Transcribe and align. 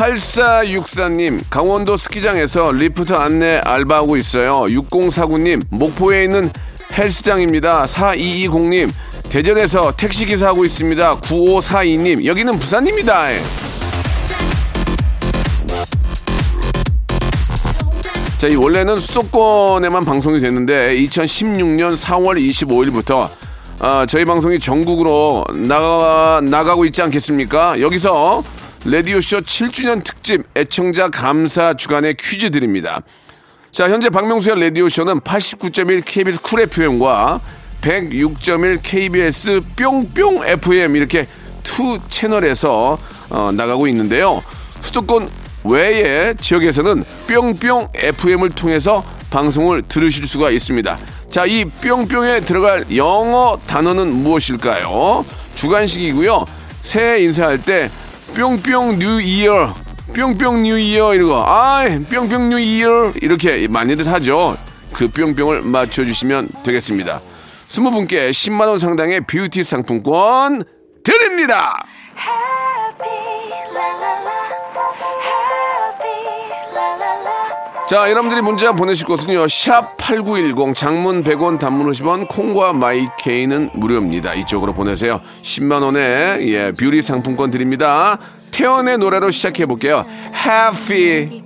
8464님, 0.00 1.42
강원도 1.50 1.98
스키장에서 1.98 2.72
리프트 2.72 3.12
안내 3.12 3.58
알바하고 3.58 4.16
있어요. 4.16 4.62
6049님, 4.62 5.62
목포에 5.68 6.24
있는 6.24 6.50
헬스장입니다. 6.90 7.84
4220님, 7.84 8.90
대전에서 9.28 9.92
택시기사 9.94 10.48
하고 10.48 10.64
있습니다. 10.64 11.16
9542님, 11.18 12.24
여기는 12.24 12.58
부산입니다. 12.58 13.26
자, 18.38 18.48
이 18.48 18.56
원래는 18.56 18.98
수도권에만 19.00 20.06
방송이 20.06 20.40
됐는데 20.40 20.96
2016년 20.96 21.94
4월 21.94 22.38
25일부터 22.38 23.28
아, 23.80 24.06
저희 24.08 24.24
방송이 24.24 24.58
전국으로 24.60 25.44
나가, 25.56 26.40
나가고 26.42 26.86
있지 26.86 27.02
않겠습니까? 27.02 27.80
여기서 27.82 28.42
라디오쇼 28.84 29.40
7주년 29.40 30.02
특집 30.02 30.42
애청자 30.56 31.10
감사 31.10 31.74
주간의 31.74 32.14
퀴즈 32.14 32.50
드립니다. 32.50 33.02
자, 33.70 33.90
현재 33.90 34.08
박명수의 34.08 34.58
라디오쇼는 34.58 35.20
89.1 35.20 36.02
KBS 36.04 36.40
쿨 36.40 36.60
FM과 36.60 37.40
106.1 37.82 38.80
KBS 38.82 39.60
뿅뿅 39.76 40.46
FM 40.46 40.96
이렇게 40.96 41.26
two 41.62 41.98
채널에서 42.08 42.98
어, 43.28 43.52
나가고 43.52 43.86
있는데요. 43.88 44.42
수도권 44.80 45.28
외의 45.64 46.34
지역에서는 46.36 47.04
뿅뿅 47.28 47.88
FM을 47.94 48.48
통해서 48.48 49.04
방송을 49.30 49.82
들으실 49.82 50.26
수가 50.26 50.50
있습니다. 50.50 50.98
자, 51.30 51.44
이 51.44 51.66
뿅뿅에 51.66 52.40
들어갈 52.40 52.86
영어 52.96 53.58
단어는 53.66 54.10
무엇일까요? 54.14 55.24
주관식이고요. 55.54 56.46
새해 56.80 57.20
인사할 57.20 57.62
때 57.62 57.90
뿅뿅 58.34 58.98
뉴 58.98 59.20
이어 59.20 59.74
뿅뿅 60.14 60.62
뉴 60.62 60.78
이어 60.78 61.14
이러고 61.14 61.34
아 61.34 61.84
뿅뿅 62.10 62.48
new 62.48 62.58
year 62.58 63.12
이렇게 63.20 63.68
많이들 63.68 64.06
하죠. 64.12 64.56
그 64.92 65.08
뿅뿅을 65.08 65.62
맞춰주시면 65.62 66.48
되겠습니다. 66.64 67.20
스무 67.66 67.90
분께 67.90 68.30
10만 68.30 68.68
원 68.68 68.78
상당의 68.78 69.20
뷰티 69.22 69.62
상품권 69.64 70.62
드립니다. 71.04 71.84
자, 77.90 78.08
여러분들이 78.08 78.40
문자 78.40 78.70
보내실 78.70 79.04
곳은요. 79.04 79.48
샵 79.48 79.96
8910 79.96 80.76
장문 80.76 81.24
100원 81.24 81.58
단문 81.58 81.90
50원 81.90 82.28
콩과 82.28 82.72
마이케이는 82.72 83.70
무료입니다. 83.74 84.34
이쪽으로 84.34 84.74
보내세요. 84.74 85.20
10만 85.42 85.82
원의 85.82 86.54
예, 86.54 86.70
뷰티 86.70 87.02
상품권 87.02 87.50
드립니다. 87.50 88.16
태연의 88.52 88.98
노래로 88.98 89.32
시작해 89.32 89.66
볼게요. 89.66 90.06
Happy. 90.32 91.42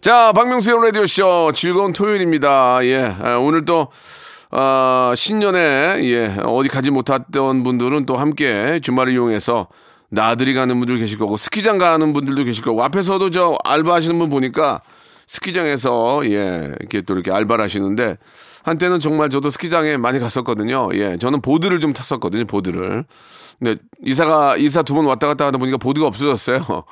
자, 0.00 0.30
박명수의 0.32 0.80
라디오 0.80 1.04
쇼 1.08 1.50
즐거운 1.56 1.92
토요일입니다. 1.92 2.78
예. 2.84 3.16
아, 3.20 3.38
오늘 3.38 3.64
또 3.64 3.88
어, 4.52 5.12
신년에 5.16 6.02
예, 6.04 6.36
어디 6.44 6.68
가지 6.68 6.92
못했던 6.92 7.64
분들은 7.64 8.06
또 8.06 8.16
함께 8.16 8.78
주말을 8.80 9.12
이용해서 9.12 9.66
나들이 10.08 10.54
가는 10.54 10.78
분들 10.78 10.98
계실 10.98 11.18
거고 11.18 11.36
스키장 11.36 11.78
가는 11.78 12.12
분들도 12.12 12.44
계실 12.44 12.62
거고 12.62 12.84
앞에서도 12.84 13.30
저 13.30 13.56
알바하시는 13.64 14.16
분 14.16 14.30
보니까 14.30 14.82
스키장에서 15.30 16.22
예 16.24 16.74
이렇게 16.80 17.02
또 17.02 17.14
이렇게 17.14 17.30
알바를 17.30 17.62
하시는데 17.62 18.18
한때는 18.64 18.98
정말 18.98 19.30
저도 19.30 19.50
스키장에 19.50 19.96
많이 19.96 20.18
갔었거든요. 20.18 20.88
예, 20.94 21.18
저는 21.18 21.40
보드를 21.40 21.78
좀 21.78 21.92
탔었거든요. 21.92 22.46
보드를. 22.46 23.04
근데 23.60 23.80
이사가 24.04 24.56
이사 24.56 24.82
두 24.82 24.94
번 24.94 25.04
왔다 25.04 25.28
갔다 25.28 25.46
하다 25.46 25.58
보니까 25.58 25.76
보드가 25.76 26.08
없어졌어요. 26.08 26.66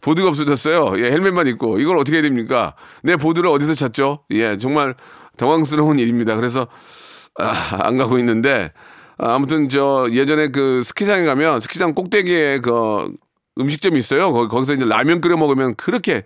보드가 0.00 0.28
없어졌어요. 0.28 0.98
예, 1.04 1.10
헬멧만 1.12 1.46
입고 1.48 1.80
이걸 1.80 1.98
어떻게 1.98 2.16
해야 2.16 2.22
됩니까? 2.22 2.74
내 3.02 3.16
보드를 3.16 3.50
어디서 3.50 3.74
찾죠? 3.74 4.24
예, 4.30 4.56
정말 4.56 4.94
당황스러운 5.36 5.98
일입니다. 5.98 6.34
그래서 6.34 6.66
아, 7.38 7.78
안 7.82 7.98
가고 7.98 8.18
있는데 8.20 8.72
아, 9.18 9.34
아무튼 9.34 9.68
저 9.68 10.08
예전에 10.12 10.48
그 10.48 10.82
스키장에 10.82 11.26
가면 11.26 11.60
스키장 11.60 11.94
꼭대기에 11.94 12.60
그 12.60 13.12
음식점이 13.60 13.98
있어요. 13.98 14.32
거기, 14.32 14.48
거기서 14.48 14.74
이제 14.74 14.84
라면 14.86 15.20
끓여 15.20 15.36
먹으면 15.36 15.74
그렇게 15.76 16.24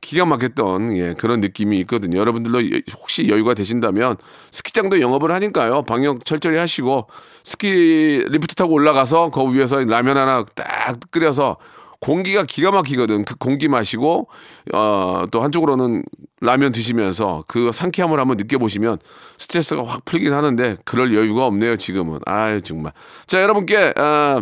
기가 0.00 0.24
막혔던 0.24 0.96
예, 0.96 1.14
그런 1.14 1.40
느낌이 1.40 1.78
있거든요. 1.80 2.18
여러분들도 2.18 2.80
혹시 2.98 3.28
여유가 3.28 3.54
되신다면 3.54 4.16
스키장도 4.50 5.00
영업을 5.00 5.32
하니까요. 5.32 5.82
방역 5.82 6.24
철저히 6.24 6.56
하시고 6.56 7.06
스키 7.44 8.24
리프트 8.28 8.54
타고 8.54 8.74
올라가서 8.74 9.30
그 9.30 9.54
위에서 9.54 9.84
라면 9.84 10.16
하나 10.16 10.44
딱 10.54 10.98
끓여서 11.10 11.56
공기가 12.00 12.44
기가 12.44 12.70
막히거든. 12.70 13.24
그 13.26 13.36
공기 13.36 13.68
마시고 13.68 14.28
어, 14.72 15.24
또 15.30 15.42
한쪽으로는 15.42 16.02
라면 16.40 16.72
드시면서 16.72 17.44
그 17.46 17.70
상쾌함을 17.72 18.18
한번 18.18 18.38
느껴보시면 18.38 18.98
스트레스가 19.36 19.84
확 19.84 20.06
풀리긴 20.06 20.32
하는데 20.32 20.78
그럴 20.84 21.14
여유가 21.14 21.44
없네요. 21.46 21.76
지금은. 21.76 22.20
아유 22.24 22.62
정말. 22.62 22.92
자 23.26 23.42
여러분께 23.42 23.92
어, 23.98 24.40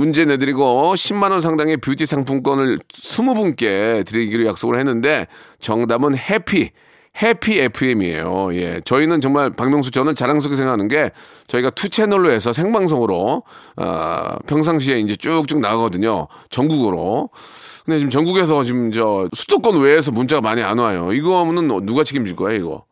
문제 0.00 0.24
내드리고 0.24 0.94
10만 0.94 1.30
원 1.30 1.42
상당의 1.42 1.76
뷰티 1.76 2.06
상품권을 2.06 2.78
20분께 2.88 4.06
드리기로 4.06 4.46
약속을 4.46 4.78
했는데 4.78 5.26
정답은 5.58 6.16
happy 6.16 6.70
Happy 7.22 7.58
FM이에요. 7.58 8.54
예. 8.54 8.80
저희는 8.82 9.20
정말 9.20 9.50
박명수 9.50 9.90
저는 9.90 10.14
자랑스럽게 10.14 10.56
생각하는 10.56 10.88
게 10.88 11.10
저희가 11.48 11.68
two 11.70 11.90
채널로 11.90 12.30
해서 12.30 12.54
생방송으로 12.54 13.42
어, 13.76 14.36
평상시에 14.46 15.00
이제 15.00 15.16
쭉쭉 15.16 15.60
나가거든요. 15.60 16.28
전국으로. 16.48 17.28
근데 17.84 17.98
지금 17.98 18.08
전국에서 18.08 18.62
지금 18.62 18.90
저 18.92 19.28
수도권 19.34 19.82
외에서 19.82 20.12
문자가 20.12 20.40
많이 20.40 20.62
안 20.62 20.78
와요. 20.78 21.12
이거는 21.12 21.84
누가 21.84 22.04
책임질 22.04 22.36
거야, 22.36 22.54
이거? 22.54 22.84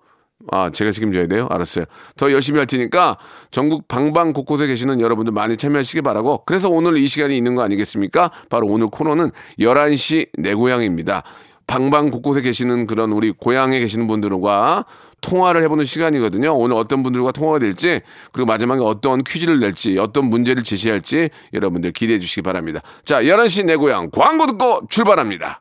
아, 0.51 0.71
제가 0.71 0.93
책임져야 0.93 1.27
돼요? 1.27 1.47
알았어요. 1.51 1.85
더 2.17 2.31
열심히 2.33 2.59
할 2.59 2.67
테니까 2.67 3.19
전국 3.51 3.89
방방 3.89 4.33
곳곳에 4.33 4.67
계시는 4.67 5.01
여러분들 5.01 5.33
많이 5.33 5.57
참여하시기 5.57 6.03
바라고 6.03 6.45
그래서 6.47 6.69
오늘 6.69 6.97
이 6.97 7.07
시간이 7.07 7.37
있는 7.37 7.55
거 7.55 7.63
아니겠습니까? 7.63 8.31
바로 8.49 8.67
오늘 8.69 8.87
코너는 8.87 9.33
11시 9.59 10.29
내 10.39 10.55
고향입니다. 10.55 11.23
방방 11.67 12.11
곳곳에 12.11 12.41
계시는 12.41 12.87
그런 12.87 13.13
우리 13.13 13.31
고향에 13.31 13.79
계시는 13.81 14.07
분들과 14.07 14.87
통화를 15.21 15.63
해보는 15.65 15.85
시간이거든요. 15.85 16.55
오늘 16.55 16.77
어떤 16.77 17.03
분들과 17.03 17.33
통화가 17.33 17.59
될지 17.59 18.01
그리고 18.33 18.47
마지막에 18.47 18.81
어떤 18.83 19.23
퀴즈를 19.23 19.61
낼지 19.61 19.99
어떤 19.99 20.27
문제를 20.27 20.63
제시할지 20.63 21.29
여러분들 21.53 21.91
기대해 21.91 22.19
주시기 22.19 22.43
바랍니다. 22.43 22.81
자, 23.05 23.23
11시 23.23 23.67
내 23.67 23.77
고향 23.77 24.09
광고 24.11 24.47
듣고 24.47 24.87
출발합니다. 24.89 25.61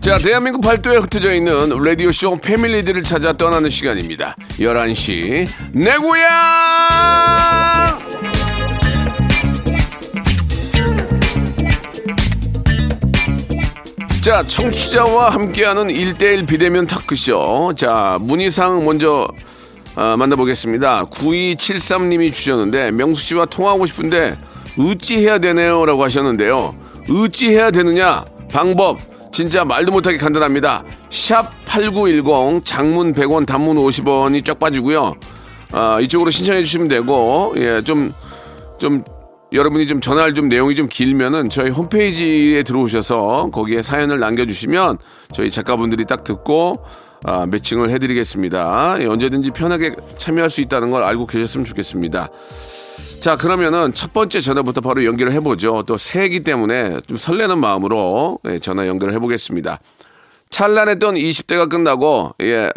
자, 0.00 0.16
대한민국 0.16 0.62
팔도에 0.62 0.96
흩어져 0.96 1.34
있는 1.34 1.68
라디오쇼 1.68 2.38
패밀리들을 2.38 3.02
찾아 3.04 3.34
떠나는 3.34 3.68
시간입니다. 3.68 4.34
11시, 4.52 5.46
내 5.72 5.94
고향! 5.96 6.30
자, 14.22 14.42
청취자와 14.42 15.30
함께하는 15.30 15.88
1대1 15.88 16.48
비대면 16.48 16.86
타크쇼. 16.86 17.74
자, 17.76 18.16
문희상 18.20 18.82
먼저 18.86 19.28
아, 19.96 20.16
만나보겠습니다. 20.16 21.06
9273님이 21.06 22.32
주셨는데 22.32 22.92
명수 22.92 23.22
씨와 23.22 23.44
통화하고 23.46 23.84
싶은데 23.84 24.38
어찌해야 24.78 25.38
되네요 25.40 25.84
라고 25.84 26.04
하셨는데요. 26.04 26.74
어찌해야 27.10 27.70
되느냐 27.70 28.24
방법 28.50 29.09
진짜 29.32 29.64
말도 29.64 29.92
못하게 29.92 30.16
간단합니다. 30.18 30.84
샵 31.10 31.52
8910 31.66 32.64
장문 32.64 33.12
100원 33.14 33.46
단문 33.46 33.76
50원이 33.76 34.44
쫙 34.44 34.58
빠지고요. 34.58 35.14
아, 35.72 36.00
이쪽으로 36.00 36.30
신청해 36.30 36.62
주시면 36.64 36.88
되고 36.88 37.54
예, 37.56 37.82
좀 37.82 38.12
좀 38.80 39.04
여러분이 39.52 39.86
좀 39.86 40.00
전화할 40.00 40.34
좀 40.34 40.48
내용이 40.48 40.74
좀 40.74 40.88
길면은 40.88 41.50
저희 41.50 41.70
홈페이지에 41.70 42.62
들어오셔서 42.62 43.50
거기에 43.52 43.82
사연을 43.82 44.18
남겨 44.18 44.46
주시면 44.46 44.98
저희 45.32 45.50
작가분들이 45.50 46.06
딱 46.06 46.24
듣고 46.24 46.84
아, 47.22 47.44
매칭을 47.46 47.90
해드리겠습니다. 47.90 48.96
예, 49.00 49.06
언제든지 49.06 49.50
편하게 49.50 49.94
참여할 50.16 50.48
수 50.48 50.62
있다는 50.62 50.90
걸 50.90 51.02
알고 51.04 51.26
계셨으면 51.26 51.66
좋겠습니다. 51.66 52.30
자, 53.20 53.36
그러면은 53.36 53.92
첫 53.92 54.14
번째 54.14 54.40
전화부터 54.40 54.80
바로 54.80 55.04
연결을 55.04 55.32
해보죠. 55.34 55.84
또 55.86 55.98
새해기 55.98 56.42
때문에 56.42 56.98
좀 57.06 57.16
설레는 57.18 57.58
마음으로 57.58 58.38
예, 58.46 58.58
전화 58.58 58.86
연결을 58.86 59.12
해보겠습니다. 59.14 59.78
찬란했던 60.48 61.14
20대가 61.16 61.68
끝나고, 61.68 62.34
예, 62.42 62.70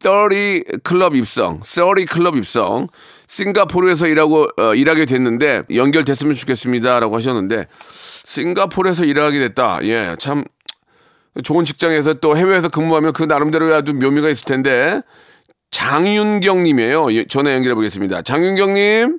30 0.00 0.82
클럽 0.82 1.14
입성, 1.14 1.60
30 1.62 2.08
클럽 2.08 2.36
입성, 2.36 2.88
싱가포르에서 3.28 4.08
일하고, 4.08 4.48
어, 4.56 4.74
일하게 4.74 5.04
됐는데, 5.04 5.62
연결됐으면 5.74 6.34
좋겠습니다. 6.34 6.98
라고 7.00 7.16
하셨는데, 7.16 7.66
싱가포르에서 8.24 9.04
일하게 9.04 9.38
됐다. 9.40 9.80
예, 9.84 10.16
참, 10.18 10.44
좋은 11.44 11.64
직장에서 11.64 12.14
또 12.14 12.36
해외에서 12.36 12.68
근무하면 12.68 13.12
그 13.12 13.22
나름대로 13.22 13.72
아주 13.74 13.94
묘미가 13.94 14.28
있을 14.28 14.44
텐데, 14.46 15.02
장윤경 15.70 16.62
님이에요. 16.62 17.12
예, 17.12 17.24
전화 17.26 17.54
연결해 17.54 17.74
보겠습니다. 17.74 18.22
장윤경 18.22 18.74
님. 18.74 19.18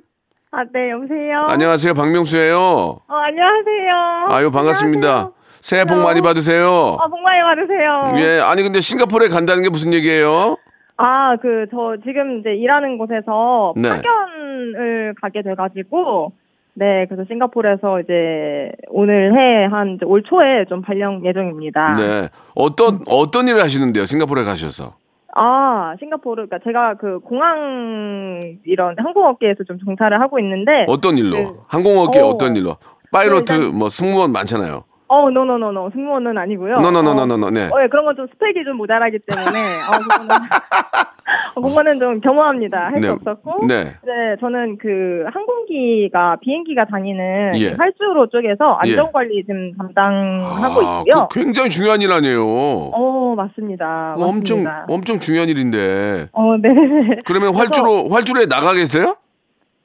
아, 0.56 0.62
네, 0.72 0.92
여보세요? 0.92 1.46
안녕하세요. 1.48 1.94
박명수예요. 1.94 2.56
어, 2.56 3.02
안녕하세요. 3.08 4.28
아유, 4.30 4.50
반갑습니다. 4.52 5.08
안녕하세요. 5.08 5.32
새해 5.60 5.84
복 5.84 5.98
많이 5.98 6.20
받으세요. 6.20 6.68
어, 6.70 7.08
복 7.08 7.20
많이 7.22 7.40
받으세요. 7.42 8.12
예, 8.18 8.40
아니 8.40 8.62
근데 8.62 8.80
싱가포르에 8.80 9.28
간다는 9.28 9.64
게 9.64 9.68
무슨 9.68 9.92
얘기예요? 9.92 10.56
아, 10.96 11.34
그, 11.42 11.66
저 11.72 11.96
지금 12.06 12.38
이제 12.38 12.50
일하는 12.54 12.98
곳에서 12.98 13.72
네. 13.76 13.88
파견을 13.88 15.14
가게 15.20 15.42
돼 15.42 15.56
가지고, 15.56 16.30
네, 16.74 17.06
그래서 17.08 17.24
싱가포르에서 17.26 18.00
이제 18.02 18.70
오늘 18.90 19.36
해, 19.36 19.64
한, 19.66 19.98
올 20.04 20.22
초에 20.22 20.66
좀 20.68 20.82
발령 20.82 21.26
예정입니다. 21.26 21.96
네. 21.96 22.28
어떤 22.54 23.00
어떤 23.08 23.48
일을 23.48 23.60
하시는데요? 23.60 24.06
싱가포르에 24.06 24.44
가셔서. 24.44 24.94
아, 25.36 25.94
싱가포르, 25.98 26.46
그니까 26.48 26.58
제가 26.64 26.94
그 26.94 27.18
공항 27.20 28.40
이런 28.64 28.94
항공업계에서 28.98 29.64
좀 29.64 29.78
종사를 29.78 30.18
하고 30.20 30.38
있는데, 30.38 30.86
어떤 30.88 31.18
일로? 31.18 31.36
네. 31.36 31.50
항공업계 31.68 32.20
어. 32.20 32.26
어떤 32.26 32.54
일로? 32.56 32.76
파일럿 33.12 33.52
네, 33.52 33.58
일단- 33.58 33.78
뭐 33.78 33.88
승무원 33.88 34.32
많잖아요. 34.32 34.84
어, 35.06 35.30
no 35.30 35.43
no 35.43 35.57
no 35.57 35.70
no, 35.70 35.90
승무원은 35.92 36.38
아니고요. 36.38 36.80
노노노노노. 36.80 37.50
네. 37.50 37.64
어, 37.72 37.82
예, 37.82 37.88
그런 37.88 38.04
건 38.06 38.14
좀 38.16 38.26
스펙이 38.32 38.64
좀 38.64 38.76
모자라기 38.76 39.18
때문에, 39.26 39.58
어, 39.88 39.98
그거는, 39.98 40.28
어, 41.56 41.60
그거는 41.60 41.98
좀 42.00 42.20
겸허합니다. 42.20 42.78
할수 42.86 43.00
네. 43.00 43.08
없었고. 43.08 43.66
네. 43.66 43.84
네, 43.84 44.36
저는 44.40 44.78
그 44.78 45.24
항공기가, 45.32 46.36
비행기가 46.40 46.84
다니는 46.86 47.52
예. 47.56 47.72
활주로 47.72 48.28
쪽에서 48.28 48.78
예. 48.86 48.90
안전관리 48.92 49.42
지금 49.44 49.72
담당하고 49.76 50.80
아, 50.86 51.00
있고요. 51.00 51.28
그 51.30 51.40
굉장히 51.40 51.68
중요한 51.70 52.00
일 52.02 52.12
아니에요. 52.12 52.42
어, 52.46 53.34
맞습니다. 53.36 54.14
엄청 54.16 54.62
맞습니다. 54.64 54.86
엄청 54.88 55.18
중요한 55.20 55.48
일인데. 55.48 56.28
어, 56.32 56.56
네네네. 56.56 57.16
그러면 57.26 57.54
활주로 57.54 58.08
활주로에 58.10 58.46
나가 58.46 58.72
계세요? 58.72 59.16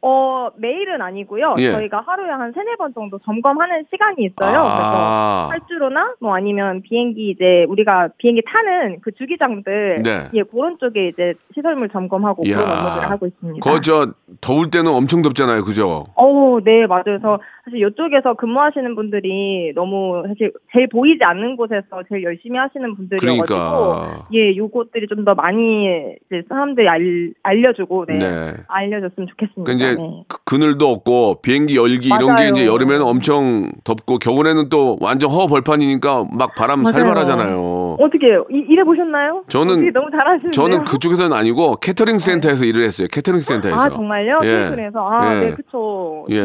어, 0.02 0.50
매일은 0.56 1.02
아니고요. 1.02 1.56
예. 1.60 1.72
저희가 1.72 2.02
하루에 2.06 2.30
한 2.30 2.54
세네 2.54 2.78
번 2.78 2.94
정도 2.94 3.20
점검하는 3.20 3.86
시간이 3.92 4.16
있어요. 4.20 4.34
그래서 4.38 4.64
아. 4.64 5.48
활주로나 5.52 6.16
뭐 6.22 6.36
아니면 6.36 6.82
비행기 6.82 7.30
이제 7.30 7.66
우리가 7.68 8.10
비행기 8.18 8.44
타는 8.46 9.02
그 9.02 9.12
주기장들 9.12 10.02
네. 10.04 10.30
예 10.34 10.44
그런 10.44 10.78
쪽에 10.80 11.10
이제 11.10 11.34
시설물 11.54 11.90
점검하고. 11.90 12.44
그런 12.44 12.62
업무들을 12.62 13.10
하고 13.10 13.28
있습니다. 13.28 13.60
그거 13.62 13.82
저 13.82 14.14
더울 14.40 14.70
때는 14.70 14.92
엄청 14.92 15.22
덥잖아요. 15.22 15.64
그죠? 15.64 16.06
어, 16.16 16.60
네 16.64 16.88
맞아요. 16.88 17.04
그래서 17.04 17.40
사실 17.70 17.86
이쪽에서 17.88 18.34
근무하시는 18.34 18.96
분들이 18.96 19.72
너무 19.76 20.24
사실 20.28 20.52
제일 20.74 20.88
보이지 20.90 21.24
않는 21.24 21.56
곳에서 21.56 21.84
제일 22.10 22.24
열심히 22.24 22.58
하시는 22.58 22.96
분들이어가지고 22.96 23.46
그러니까. 23.46 24.28
예 24.34 24.56
요것들이 24.56 25.08
좀 25.08 25.20
더 25.26 25.36
많이 25.36 25.84
이제 26.28 26.42
사람들이 26.48 26.88
알, 26.88 27.34
알려주고 27.44 28.06
네, 28.08 28.18
네. 28.20 28.54
알려줬으면 28.70 29.28
좋겠습니다. 29.28 29.64
그 29.66 29.72
이제 29.74 29.96
네. 29.96 30.24
그- 30.30 30.44
그늘도 30.46 30.86
없고 30.88 31.42
비행기 31.42 31.76
열기 31.76 32.08
이런 32.08 32.20
게 32.38 32.44
맞아요. 32.44 32.50
이제 32.52 32.66
여름에는 32.66 33.02
엄청 33.06 33.70
덥고 33.84 34.18
겨울에는 34.20 34.70
또 34.70 34.98
완전 35.02 35.30
허 35.30 35.48
벌판이니까 35.48 36.26
막 36.32 36.56
바람 36.56 36.84
맞아요. 36.84 36.94
살벌하잖아요. 36.94 37.98
어떻게 38.00 38.28
일해 38.50 38.84
보셨나요? 38.86 39.44
저는- 39.50 39.92
너무 39.94 40.10
잘하시는데요. 40.10 40.52
저는 40.52 40.84
그쪽에서는 40.86 41.36
아니고 41.36 41.76
캐터링 41.76 42.18
센터에서 42.18 42.64
일을 42.64 42.84
했어요. 42.86 43.08
캐터링 43.12 43.42
센터에서. 43.42 43.78
아 43.78 43.90
정말요? 43.90 44.40
예. 44.46 44.68
싱크에서 44.70 45.10
아, 45.10 45.36
예. 45.36 45.40
네, 45.50 45.52
그쵸. 45.56 46.26
예. 46.32 46.44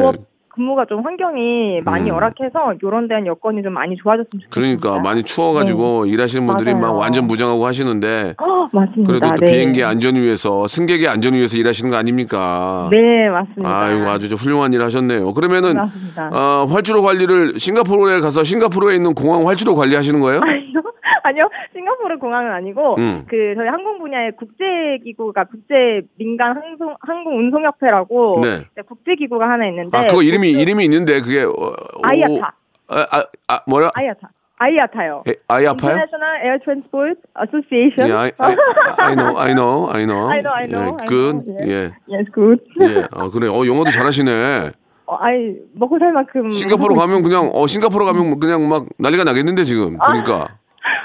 근무가 0.54 0.84
좀 0.88 1.04
환경이 1.04 1.80
많이 1.84 2.04
음. 2.10 2.14
열악해서 2.14 2.74
이런 2.80 3.08
데한 3.08 3.26
여건이 3.26 3.62
좀 3.62 3.72
많이 3.72 3.96
좋아졌으면 3.96 4.42
좋겠습니다. 4.44 4.50
그러니까 4.50 5.02
많이 5.02 5.22
추워가지고 5.24 6.06
일하시는 6.06 6.46
분들이 6.46 6.72
네. 6.72 6.80
맞아요. 6.80 6.92
막 6.92 6.98
완전 7.00 7.26
무장하고 7.26 7.66
하시는데 7.66 8.34
어, 8.38 8.68
맞습니다. 8.72 9.12
그래도 9.12 9.28
또 9.34 9.44
네. 9.44 9.52
비행기 9.52 9.82
안전 9.82 10.14
위해서 10.14 10.68
승객의 10.68 11.08
안전 11.08 11.34
위해서 11.34 11.56
일하시는 11.56 11.90
거 11.90 11.96
아닙니까? 11.96 12.88
네, 12.92 13.28
맞습니다. 13.30 13.68
아이고 13.68 14.08
아주 14.08 14.28
저 14.28 14.36
훌륭한 14.36 14.72
일 14.72 14.82
하셨네요. 14.82 15.34
그러면은 15.34 15.74
맞습니다. 15.74 16.30
어, 16.32 16.66
활주로 16.66 17.02
관리를 17.02 17.58
싱가포르에 17.58 18.20
가서 18.20 18.44
싱가포르에 18.44 18.94
있는 18.94 19.14
공항 19.14 19.48
활주로 19.48 19.74
관리하시는 19.74 20.20
거예요? 20.20 20.40
아니요, 20.40 20.82
아니요. 21.24 21.48
싱가포르 21.72 22.18
공항은 22.18 22.52
아니고 22.52 22.96
음. 22.98 23.24
그 23.28 23.54
저희 23.56 23.66
항공 23.66 23.98
분야의 23.98 24.32
국제 24.36 24.98
기구가 25.02 25.44
국제 25.44 26.02
민간 26.18 26.54
항공 26.54 26.94
항공 27.00 27.38
운송 27.38 27.64
협회라고 27.64 28.40
네. 28.42 28.64
국제 28.86 29.14
기구가 29.14 29.48
하나 29.48 29.66
있는데 29.68 29.96
아 29.96 30.02
그거 30.06 30.22
이름이 30.22 30.52
그- 30.52 30.60
이름이 30.60 30.84
있는데 30.84 31.20
그게 31.22 31.42
어, 31.42 31.50
어, 31.50 31.74
아이아타. 32.02 32.52
아, 32.88 32.96
아, 33.10 33.24
아 33.48 33.60
뭐라? 33.66 33.90
아이아타. 33.94 34.28
아이아타요. 34.56 35.22
에, 35.26 35.32
아이 35.48 35.66
아파요? 35.66 35.96
International 35.96 36.36
Air 36.44 36.58
Transport 36.62 37.20
Association. 37.42 38.08
예, 38.08 38.12
I, 38.12 38.32
I, 38.38 38.56
I 38.98 39.14
know, 39.16 39.36
I 39.36 39.52
know, 39.52 39.90
I 39.90 40.04
know. 40.06 40.28
I 40.30 40.40
know, 40.40 40.52
I 40.54 40.66
know, 40.68 40.84
예, 40.84 41.02
I 41.02 41.06
good. 41.08 41.44
know, 41.44 41.66
예, 41.66 41.90
Yes, 42.06 42.30
good. 42.32 42.62
예. 42.82 43.04
어, 43.16 43.30
그래. 43.30 43.48
어, 43.48 43.66
영어도 43.66 43.90
잘하시네. 43.90 44.30
어, 45.06 45.16
아이 45.18 45.56
먹고 45.74 45.98
살 45.98 46.12
만큼 46.12 46.50
싱가포르 46.50 46.94
가면 46.94 47.22
그냥, 47.24 47.50
어, 47.52 47.66
싱가포르 47.66 48.04
가면 48.04 48.28
뭐 48.30 48.38
그냥 48.38 48.68
막 48.68 48.86
난리가 48.98 49.24
나겠는데, 49.24 49.64
지금. 49.64 49.98
그러니까. 49.98 50.56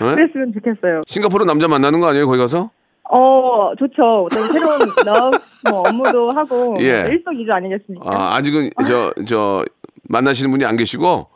예? 0.02 0.16
그랬으면 0.16 0.54
좋겠어요. 0.54 1.02
싱가포르 1.08 1.46
남자 1.46 1.68
만나는 1.68 2.00
거 2.00 2.08
아니에요, 2.08 2.26
거기 2.26 2.38
가서? 2.38 2.70
어, 3.12 3.72
좋죠. 3.78 4.28
저희 4.32 4.44
새로운 4.50 4.80
love 5.04 5.38
뭐 5.70 5.82
업무도 5.88 6.32
하고 6.32 6.78
예. 6.80 7.08
일석이조 7.10 7.52
아니겠습니까? 7.52 8.06
아, 8.08 8.36
아직은 8.36 8.70
저, 8.86 9.12
저, 9.26 9.66
만나시는 10.04 10.52
분이 10.52 10.64
안 10.66 10.76
계시고, 10.76 11.28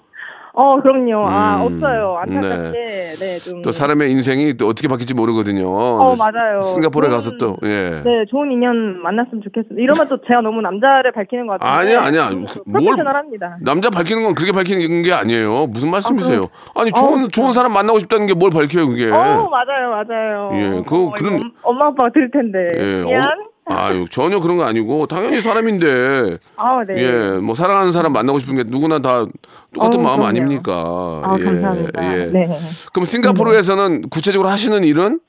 어, 0.56 0.80
그럼요. 0.82 1.28
아, 1.28 1.58
음, 1.58 1.62
없어요. 1.74 2.16
안타깝게. 2.22 2.74
네, 3.20 3.38
좀. 3.40 3.64
또 3.64 3.72
사람의 3.72 4.12
인생이 4.12 4.54
또 4.54 4.68
어떻게 4.68 4.88
바뀔지 4.88 5.16
모르거든요. 5.16 5.68
어, 5.68 6.16
맞아요. 6.16 6.62
싱가포르에 6.62 7.10
좋은- 7.10 7.12
가서 7.12 7.32
또, 7.40 7.58
예. 7.64 8.02
네, 8.06 8.26
좋은 8.30 8.52
인연 8.52 9.02
만났으면 9.02 9.42
좋겠습니다. 9.44 9.82
이러면 9.82 10.08
또 10.10 10.22
제가 10.28 10.42
너무 10.42 10.62
남자를 10.62 11.12
밝히는 11.12 11.48
것 11.48 11.60
같은데. 11.60 11.96
아니야, 11.96 12.06
아니야. 12.08 12.30
뭘- 12.66 12.84
프로페셔널합니다. 12.86 13.58
남자 13.62 13.90
밝히는 13.90 14.24
건 14.24 14.36
그렇게 14.36 14.52
밝히는 14.52 15.02
게 15.02 15.12
아니에요. 15.12 15.66
무슨 15.68 15.90
말씀이세요? 15.90 16.46
아니, 16.76 16.90
어, 16.92 16.94
좋은, 17.00 17.14
그래요? 17.14 17.28
좋은 17.30 17.54
사람 17.54 17.74
만나고 17.74 17.98
싶다는 17.98 18.28
게 18.28 18.34
뭘 18.36 18.52
밝혀요, 18.52 18.88
그게. 18.88 19.10
어, 19.10 19.50
맞아요, 19.50 19.90
맞아요. 19.90 20.50
예, 20.54 20.70
그거 20.84 21.06
어, 21.08 21.12
그런- 21.18 21.34
엄- 21.36 21.52
엄마 21.64 21.88
아빠가 21.88 22.12
들을 22.14 22.30
텐데. 22.30 22.60
예, 22.78 23.04
미안. 23.06 23.24
어, 23.24 23.53
아유, 23.66 24.06
전혀 24.10 24.40
그런 24.40 24.58
거 24.58 24.64
아니고, 24.66 25.08
당연히 25.08 25.40
사람인데, 25.42 26.38
아, 26.58 26.84
네. 26.86 26.96
예, 26.98 27.40
뭐, 27.40 27.56
사랑하는 27.56 27.92
사람 27.92 28.12
만나고 28.14 28.40
싶은 28.40 28.56
게 28.56 28.64
누구나 28.66 29.00
다 29.00 29.26
똑같은 29.74 30.00
어우, 30.00 30.04
마음 30.04 30.18
그럼요. 30.18 30.26
아닙니까? 30.28 30.74
아, 31.24 31.38
예, 31.40 31.44
감사합니다. 31.44 32.14
예. 32.20 32.26
네. 32.26 32.48
그럼 32.94 33.06
싱가포르에서는 33.06 34.10
구체적으로 34.10 34.50
하시는 34.50 34.84
일은? 34.84 35.20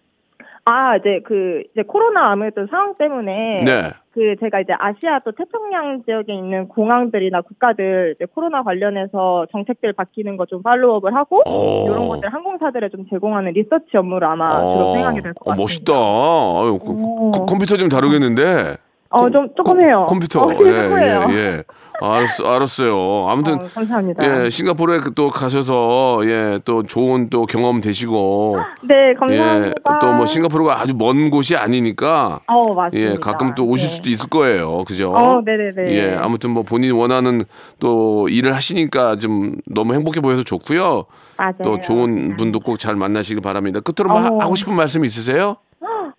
아, 0.66 0.97
이제 0.97 1.21
그, 1.26 1.62
이제 1.73 1.83
코로나 1.83 2.30
아무래도 2.33 2.66
상황 2.71 2.94
때문에. 2.94 3.64
네. 3.64 3.90
그 4.14 4.37
제가 4.38 4.61
이제 4.61 4.73
아시아 4.78 5.18
또 5.25 5.33
태평양 5.33 6.04
지역에 6.04 6.33
있는 6.33 6.68
공항들이나 6.68 7.40
국가들 7.40 8.14
이제 8.14 8.26
코로나 8.33 8.62
관련해서 8.62 9.47
정책들 9.50 9.92
바뀌는 9.92 10.37
거 10.37 10.44
좀 10.47 10.62
팔로우업을 10.62 11.12
하고 11.16 11.42
오. 11.47 11.87
이런 11.90 12.06
것들 12.09 12.33
항공사들에 12.33 12.90
좀 12.90 13.06
제공하는 13.11 13.52
리서치 13.54 13.97
업무를 13.97 14.28
아마 14.28 14.61
주로 14.61 14.92
수행하게 14.92 15.21
될것 15.21 15.42
어, 15.42 15.50
같습니다. 15.50 15.61
멋있다. 15.62 15.92
아유, 15.92 16.78
그- 16.78 16.92
오. 16.92 17.30
그 17.33 17.44
컴퓨터 17.44 17.76
좀 17.76 17.88
다루겠는데. 17.88 18.76
어, 19.11 19.30
좀 19.30 19.49
조금 19.56 19.85
해요. 19.85 20.06
컴퓨터. 20.09 20.42
어, 20.42 20.52
예. 20.64 20.71
예, 20.71 21.35
예. 21.35 21.62
알았, 22.00 22.40
알았어요. 22.44 23.26
아무튼 23.28 23.54
어, 23.54 23.58
감사합니다. 23.74 24.44
예, 24.44 24.50
싱가포르에 24.50 25.00
그또 25.00 25.28
가셔서 25.28 26.20
예, 26.24 26.58
또 26.64 26.82
좋은 26.82 27.30
또 27.30 27.46
경험 27.46 27.80
되시고 27.80 28.56
네, 28.82 29.14
감사합니다. 29.14 29.68
예, 29.68 29.74
또뭐 30.00 30.26
싱가포르가 30.26 30.80
아주 30.80 30.94
먼 30.96 31.30
곳이 31.30 31.56
아니니까 31.56 32.40
어, 32.48 32.74
맞습니다. 32.74 33.12
예, 33.12 33.16
가끔 33.16 33.54
또 33.54 33.66
오실 33.66 33.88
네. 33.88 33.94
수도 33.94 34.10
있을 34.10 34.28
거예요. 34.28 34.82
그죠? 34.86 35.12
어, 35.12 35.40
네 35.44 35.54
네 35.54 35.70
네. 35.84 35.92
예, 35.96 36.16
아무튼 36.16 36.50
뭐 36.50 36.62
본인이 36.62 36.92
원하는 36.92 37.42
또 37.78 38.28
일을 38.28 38.54
하시니까 38.54 39.16
좀 39.16 39.56
너무 39.70 39.94
행복해 39.94 40.20
보여서 40.20 40.42
좋고요. 40.42 41.04
맞아요. 41.36 41.52
또 41.62 41.80
좋은 41.80 42.36
분도 42.36 42.60
꼭 42.60 42.74
잘 42.78 42.96
만나시길 42.96 43.40
바랍니다. 43.40 43.78
끝으로 43.80 44.10
뭐 44.12 44.20
하- 44.20 44.28
어머. 44.28 44.38
하고 44.44 44.56
싶은 44.56 44.74
말씀 44.74 45.04
있으세요? 45.04 45.56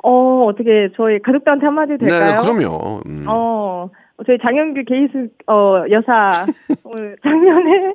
어, 0.03 0.45
어떻게 0.49 0.89
저희 0.95 1.19
가족들한테 1.21 1.65
한마디 1.65 1.91
네, 1.99 2.07
될까요? 2.07 2.35
네, 2.35 2.41
그럼요. 2.41 3.01
음. 3.07 3.25
어, 3.27 3.89
저희 4.25 4.37
장영규 4.45 4.83
게이스 4.85 5.27
어 5.47 5.83
여사 5.91 6.45
오늘 6.85 7.17
작년에 7.21 7.93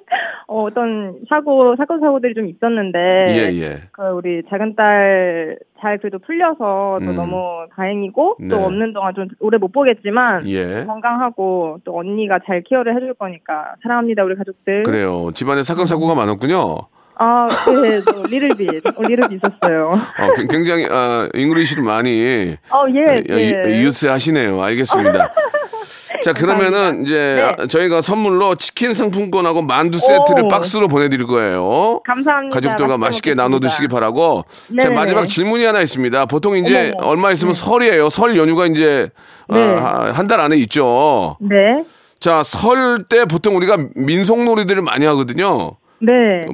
어, 0.48 0.64
어떤 0.64 1.18
사고 1.30 1.74
사건 1.76 1.98
사고들이 2.00 2.34
좀 2.34 2.46
있었는데 2.46 2.98
예, 3.28 3.58
예. 3.58 3.82
그 3.92 4.02
우리 4.10 4.42
작은 4.50 4.74
딸 4.76 5.56
잘 5.80 5.96
그래도 5.96 6.18
풀려서 6.18 6.98
또 7.02 7.10
음. 7.10 7.16
너무 7.16 7.64
다행이고 7.74 8.36
네. 8.40 8.48
또 8.48 8.56
없는 8.66 8.92
동안 8.92 9.14
좀 9.14 9.28
오래 9.40 9.56
못 9.56 9.72
보겠지만 9.72 10.46
예. 10.48 10.84
건강하고 10.84 11.78
또 11.84 11.96
언니가 11.98 12.38
잘 12.46 12.62
케어를 12.68 12.94
해줄 12.96 13.14
거니까 13.14 13.74
사랑합니다 13.82 14.22
우리 14.24 14.36
가족들. 14.36 14.82
그래요. 14.82 15.30
집안에 15.32 15.62
사건 15.62 15.86
사고가 15.86 16.14
많았군요. 16.14 16.76
아, 17.22 17.46
네, 17.82 18.00
또 18.00 18.22
little 18.26 18.62
bit, 18.62 18.87
어, 18.86 19.02
little 19.02 19.22
bit 19.22 19.32
있었어요. 19.32 19.90
어, 19.90 20.32
굉- 20.36 20.48
굉장히 20.48 20.86
아, 20.90 21.28
English를 21.34 21.82
많이 21.82 22.56
어, 22.70 22.86
예, 22.94 23.22
예, 23.28 23.62
예. 23.66 23.70
use 23.82 24.06
하시네요. 24.06 24.60
알겠습니다. 24.62 25.30
자, 26.22 26.32
그러면은 26.32 27.02
이제 27.04 27.52
네. 27.58 27.66
저희가 27.66 28.02
선물로 28.02 28.54
치킨 28.56 28.94
상품권하고 28.94 29.62
만두 29.62 29.98
세트를 29.98 30.44
오. 30.44 30.48
박스로 30.48 30.88
보내드릴 30.88 31.26
거예요. 31.26 32.00
감사합니다. 32.06 32.54
가족들과 32.54 32.98
맛있게. 32.98 33.34
나눠 33.34 33.58
드시기 33.60 33.88
바라고. 33.88 34.44
자, 34.48 34.64
네네네. 34.68 34.94
마지막 34.94 35.26
질문이 35.26 35.64
하나 35.64 35.80
있습니다. 35.80 36.26
보통 36.26 36.56
이제 36.56 36.92
어머머. 36.98 37.10
얼마 37.10 37.32
있으면 37.32 37.54
설이에요. 37.54 38.08
설 38.10 38.36
연휴가 38.36 38.66
이제 38.66 39.10
네. 39.48 39.74
한달 39.74 40.40
안에 40.40 40.56
있죠. 40.58 41.36
네, 41.40 41.84
자, 42.18 42.42
설 42.44 42.98
때 43.08 43.24
보통 43.24 43.56
우리가 43.56 43.78
민속놀이들을 43.94 44.82
많이 44.82 45.06
하거든요. 45.06 45.72
네. 46.00 46.12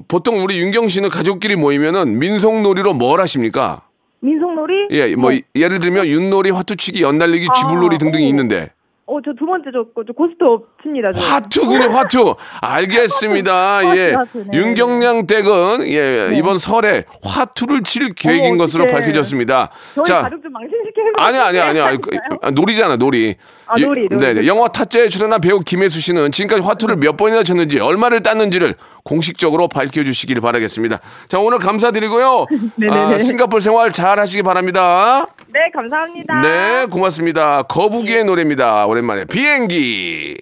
보통 0.09 0.43
우리 0.43 0.59
윤경 0.59 0.89
씨는 0.89 1.09
가족끼리 1.09 1.57
모이면은 1.57 2.19
민속놀이로 2.19 2.95
뭘 2.95 3.21
하십니까? 3.21 3.83
민속놀이? 4.21 4.89
예, 4.93 5.15
뭐 5.15 5.33
예를 5.55 5.79
들면 5.79 6.07
윷놀이, 6.07 6.51
화투치기, 6.51 7.03
연달리기, 7.03 7.47
아, 7.49 7.53
쥐불놀이 7.53 7.99
등등이 7.99 8.25
오. 8.25 8.29
있는데 8.29 8.71
어, 9.09 9.21
저 9.23 9.31
두 9.39 9.47
번째 9.47 9.71
저, 9.73 9.87
저 10.05 10.13
고스톱 10.13 10.67
칩니다. 10.83 11.13
저. 11.13 11.21
화투군요, 11.21 11.91
화투. 11.91 12.35
알겠습니다. 12.61 13.81
예. 13.97 14.13
화투, 14.15 14.39
화투, 14.41 14.45
네. 14.51 14.59
윤경량 14.59 15.27
댁은 15.29 15.87
예, 15.89 16.31
이번 16.37 16.59
설에 16.59 17.05
화투를 17.23 17.83
칠 17.85 18.13
계획인 18.15 18.47
어머, 18.53 18.57
것으로. 18.59 18.87
밝혀졌습니다. 18.87 19.71
자, 20.05 20.23
가족 20.23 20.43
좀 20.43 20.53
망신시키는 20.53 21.13
거 21.13 21.23
아니 21.23 21.39
아니 21.39 21.59
아니 21.61 21.81
아니. 21.81 21.99
아, 22.43 22.51
놀이잖아 22.51 22.97
놀이. 22.97 23.37
아, 23.69 23.79
놀이, 23.79 24.09
놀이. 24.09 24.21
네네. 24.21 24.47
영화 24.47 24.69
타짜에 24.69 25.09
출연한 25.09 25.41
배우 25.41 25.61
김혜수 25.61 26.01
씨는 26.01 26.31
지금까지 26.33 26.63
화투를 26.67 26.97
몇 26.97 27.17
번이나 27.17 27.43
쳤는지 27.45 27.79
얼마를 27.81 28.23
땄는지를 28.23 28.75
공식적으로 29.05 29.69
밝혀주시길 29.69 30.41
바라겠습니다. 30.41 30.99
자 31.29 31.39
오늘 31.39 31.59
감사드리고요. 31.59 32.47
네네네. 32.77 33.15
아, 33.15 33.19
싱가포르 33.19 33.61
생활 33.61 33.93
잘 33.93 34.19
하시기 34.19 34.43
바랍니다. 34.43 35.27
네, 35.57 35.71
감사합니다. 35.73 36.41
네, 36.43 36.85
고맙습니다. 36.87 37.63
거북이의 37.63 38.25
노래입니다. 38.25 38.87
오랜만에 38.87 39.25
비행기. 39.25 40.37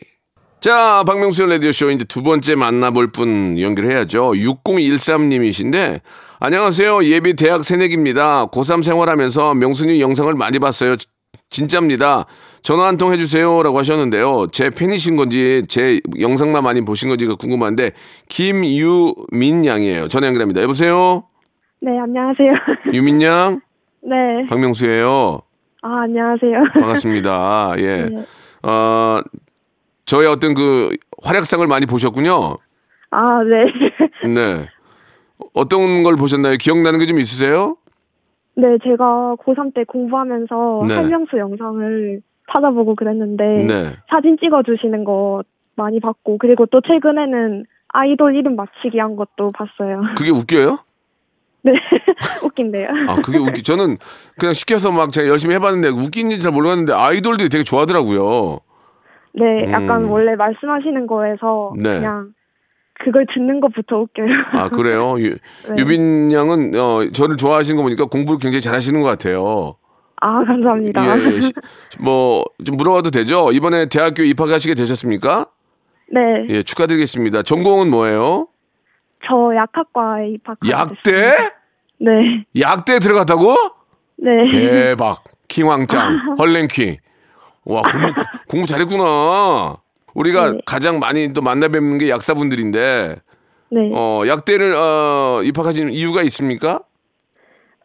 자, 0.61 1.04
박명수의 1.06 1.50
라디오쇼 1.50 1.90
이제 1.92 2.04
두 2.04 2.25
번째 2.25 2.56
만나볼 2.56 3.12
분 3.12 3.56
연결해야죠. 3.61 4.33
6013님이신데, 4.33 6.00
안녕하세요. 6.40 7.04
예비 7.04 7.35
대학 7.35 7.64
새내기입니다. 7.64 8.47
고3 8.47 8.83
생활하면서 8.83 9.54
명수님 9.54 10.00
영상을 10.00 10.35
많이 10.35 10.59
봤어요. 10.59 10.97
진짜입니다. 11.49 12.26
전화 12.62 12.87
한 12.88 12.97
통 12.99 13.12
해주세요. 13.12 13.62
라고 13.62 13.78
하셨는데요. 13.78 14.49
제 14.50 14.68
팬이신 14.71 15.14
건지, 15.14 15.62
제 15.68 16.00
영상만 16.18 16.64
많이 16.64 16.80
보신 16.85 17.09
건지가 17.09 17.37
궁금한데, 17.37 17.92
김유민 18.28 19.64
양이에요. 19.64 20.09
전화 20.09 20.26
연결합니다. 20.26 20.61
여보세요? 20.62 21.28
네, 21.80 21.92
안녕하세요. 22.00 22.50
유민 22.94 23.23
양? 23.23 23.61
네. 24.05 24.47
박명수예요 24.49 25.41
아, 25.83 26.01
안녕하세요. 26.03 26.65
반갑습니다. 26.81 27.75
예. 27.79 28.07
네. 28.07 28.25
어, 28.63 29.21
저의 30.07 30.29
어떤 30.29 30.55
그 30.55 30.97
활약상을 31.23 31.67
많이 31.67 31.85
보셨군요. 31.85 32.57
아, 33.11 33.43
네. 33.45 33.67
네. 34.33 34.67
어떤 35.53 36.03
걸 36.03 36.17
보셨나요? 36.17 36.57
기억나는 36.59 36.99
게 37.01 37.07
좀 37.07 37.19
있으세요? 37.19 37.77
네, 38.57 38.79
제가 38.83 39.37
고3 39.45 39.75
때 39.75 39.85
공부하면서 39.85 40.85
네. 40.89 40.95
한명수 40.95 41.37
영상을 41.37 42.23
찾아보고 42.51 42.95
그랬는데 42.95 43.45
네. 43.45 43.91
사진 44.09 44.39
찍어주시는 44.41 45.05
거 45.05 45.43
많이 45.77 46.01
봤고 46.01 46.39
그리고 46.39 46.65
또 46.67 46.81
최근에는 46.81 47.67
아이돌 47.89 48.37
이름 48.37 48.57
맞히기 48.57 48.99
한 48.99 49.17
것도 49.17 49.53
봤어요. 49.53 50.03
그게 50.17 50.31
웃겨요? 50.31 50.79
네, 51.64 51.73
웃긴데요. 52.44 52.88
아, 53.09 53.16
그게 53.16 53.38
웃기. 53.38 53.62
저는 53.62 53.97
그냥 54.38 54.52
시켜서 54.54 54.92
막 54.92 55.11
제가 55.11 55.28
열심히 55.28 55.54
해봤는데 55.54 55.88
웃긴지 55.88 56.40
잘 56.40 56.52
모르겠는데 56.52 56.92
아이돌들이 56.92 57.49
되게 57.49 57.64
좋아하더라고요. 57.64 58.61
네, 59.35 59.73
약간 59.73 60.04
음. 60.04 60.11
원래 60.11 60.37
말씀하시는 60.37 61.06
거에서 61.06 61.73
네. 61.76 61.97
그냥 61.97 62.28
그걸 63.02 63.26
듣는 63.33 63.61
것부터 63.61 63.97
웃겨요. 63.99 64.28
아, 64.52 64.68
그래요? 64.68 65.16
유, 65.18 65.30
네. 65.68 65.75
유빈 65.78 66.30
양은 66.33 66.73
어, 66.78 67.11
저를 67.12 67.37
좋아하시는 67.37 67.76
거 67.76 67.83
보니까 67.83 68.04
공부를 68.06 68.38
굉장히 68.40 68.61
잘하시는 68.61 69.00
것 69.00 69.09
같아요. 69.09 69.76
아, 70.21 70.44
감사합니다. 70.44 71.18
예, 71.18 71.35
예. 71.35 71.40
시- 71.40 71.52
뭐, 72.00 72.44
좀 72.64 72.76
물어봐도 72.76 73.11
되죠? 73.11 73.50
이번에 73.52 73.87
대학교 73.87 74.23
입학하시게 74.23 74.75
되셨습니까? 74.75 75.47
네, 76.12 76.21
예, 76.50 76.62
축하드리겠습니다. 76.62 77.42
전공은 77.42 77.90
뭐예요? 77.90 78.47
저 79.26 79.54
약학과에 79.54 80.31
입학하게 80.31 80.71
약대? 80.71 81.37
네, 81.99 82.45
약대 82.59 82.99
들어갔다고? 82.99 83.54
네. 84.16 84.49
대박. 84.49 85.25
킹왕짱, 85.49 86.37
헐랭퀴. 86.38 86.99
와, 87.64 87.83
공부, 87.83 88.12
공부 88.49 88.66
잘했구나. 88.66 89.76
우리가 90.14 90.50
네. 90.50 90.59
가장 90.66 90.99
많이 90.99 91.33
또 91.33 91.43
만나 91.43 91.69
뵙는 91.69 91.99
게 91.99 92.09
약사분들인데, 92.09 93.16
네. 93.71 93.90
어, 93.95 94.23
약대를, 94.26 94.75
어, 94.75 95.43
입학하신 95.45 95.90
이유가 95.90 96.23
있습니까? 96.23 96.81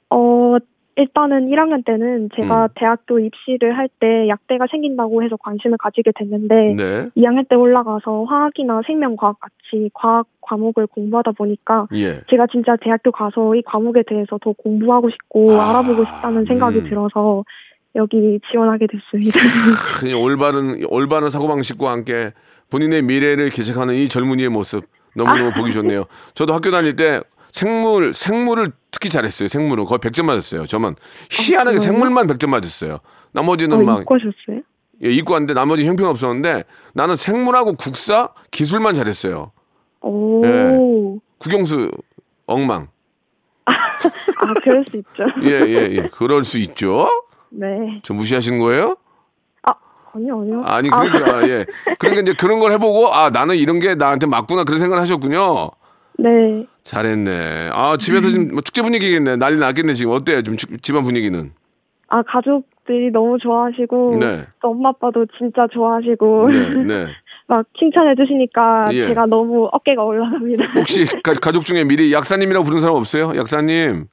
어, 0.10 0.56
일단은 1.00 1.48
1학년 1.48 1.86
때는 1.86 2.30
제가 2.36 2.64
음. 2.64 2.68
대학교 2.76 3.20
입시를 3.20 3.78
할 3.78 3.88
때 4.00 4.28
약대가 4.28 4.66
생긴다고 4.70 5.24
해서 5.24 5.36
관심을 5.38 5.78
가지게 5.78 6.12
됐는데 6.16 6.56
네. 6.76 7.10
2학년 7.18 7.48
때 7.50 7.56
올라가서 7.56 8.26
화학이나 8.26 8.82
생명과학 8.86 9.38
같이 9.40 9.90
과학 9.94 10.26
과목을 10.42 10.88
공부하다 10.88 11.32
보니까 11.32 11.88
예. 11.94 12.22
제가 12.30 12.48
진짜 12.52 12.78
대학교 12.82 13.12
가서 13.12 13.56
이 13.56 13.62
과목에 13.64 14.04
대해서 14.08 14.38
더 14.42 14.54
공부하고 14.54 15.10
싶고 15.10 15.60
아, 15.60 15.70
알아보고 15.70 16.06
싶다는 16.06 16.46
생각이 16.46 16.80
음. 16.80 16.90
들어서 16.90 17.44
여기 17.96 18.40
지원하게 18.52 18.88
됐습니다. 18.88 19.40
그냥 20.00 20.22
올바른, 20.22 20.86
올바른 20.90 21.30
사고방식과 21.30 21.92
함께 21.92 22.32
본인의 22.72 23.02
미래를 23.02 23.50
개척하는 23.50 23.96
이 23.96 24.08
젊은이의 24.08 24.50
모습 24.50 24.86
너무너무 25.16 25.52
보기 25.54 25.74
좋네요. 25.74 26.06
저도 26.36 26.54
학교 26.54 26.72
다닐 26.72 26.96
때 26.96 27.22
생물, 27.52 28.14
생물을 28.14 28.72
특히 28.92 29.10
잘했어요. 29.10 29.48
생물은 29.48 29.86
거의 29.86 30.00
100점 30.00 30.26
맞았어요. 30.26 30.66
저만 30.68 30.96
희한하게 31.32 31.78
아? 31.78 31.80
생물만 31.80 32.28
100점 32.28 32.48
맞았어요. 32.50 33.00
나머지는 33.32 33.78
어, 33.78 33.84
막 33.84 34.02
이과셨어요? 34.02 34.62
예, 35.04 35.10
이과 35.10 35.34
왔는데 35.34 35.54
나머지 35.54 35.86
형편 35.88 36.08
없었는데 36.08 36.64
나는 36.94 37.16
생물하고 37.16 37.74
국사, 37.74 38.30
기술만 38.52 38.96
잘했어요. 38.96 39.52
오, 40.02 40.46
예. 40.46 40.78
국영수 41.38 41.92
엉망. 42.46 42.88
아 43.66 44.54
그럴 44.64 44.84
수 44.90 44.98
있죠. 44.98 45.24
예, 45.44 45.50
예, 45.68 45.90
예. 45.92 46.10
그럴 46.12 46.44
수 46.44 46.58
있죠. 46.60 47.08
네. 47.50 47.68
저 48.04 48.14
무시하시는 48.14 48.58
거예요? 48.60 48.96
아 49.64 49.74
아니요 50.14 50.42
아니요. 50.42 50.64
아니, 50.66 50.90
아, 50.92 51.00
그러니까, 51.02 51.38
아, 51.38 51.48
예. 51.48 51.66
그러니까 52.00 52.22
이제 52.22 52.34
그런 52.34 52.60
걸 52.60 52.72
해보고, 52.74 53.14
아, 53.14 53.30
나는 53.30 53.56
이런 53.56 53.80
게 53.80 53.96
나한테 53.96 54.26
맞구나. 54.26 54.64
그런 54.64 54.80
생각을 54.80 55.02
하셨군요. 55.02 55.72
네. 56.22 56.66
잘했네. 56.84 57.70
아, 57.74 57.96
집에서 57.98 58.28
지금 58.30 58.50
뭐 58.50 58.62
축제 58.62 58.82
분위기겠네. 58.82 59.36
난리 59.38 59.58
났겠네, 59.60 59.94
지금. 59.94 60.12
어때요? 60.14 60.42
좀 60.42 60.58
축- 60.58 60.82
집안 60.82 61.04
분위기는? 61.04 61.52
아 62.12 62.24
가족들이 62.24 63.12
너무 63.12 63.38
좋아하시고 63.40 64.18
네. 64.20 64.44
또 64.64 64.70
엄마 64.70 64.90
아빠도 64.90 65.28
진짜 65.38 65.68
좋아하시고 65.72 66.50
네, 66.50 66.70
네. 66.84 67.06
막 67.48 67.64
칭찬해 67.78 68.16
주시니까 68.16 68.88
예. 68.94 69.08
제가 69.10 69.28
너무 69.28 69.70
어깨가 69.72 70.04
올라갑니다. 70.04 70.66
혹시 70.76 71.06
가, 71.22 71.52
족 71.52 71.64
중에 71.66 71.84
미리 71.84 72.12
약사님이라고 72.12 72.64
부르는 72.64 72.82
사람 72.82 72.96
없어요? 72.96 73.34
약사님? 73.36 74.08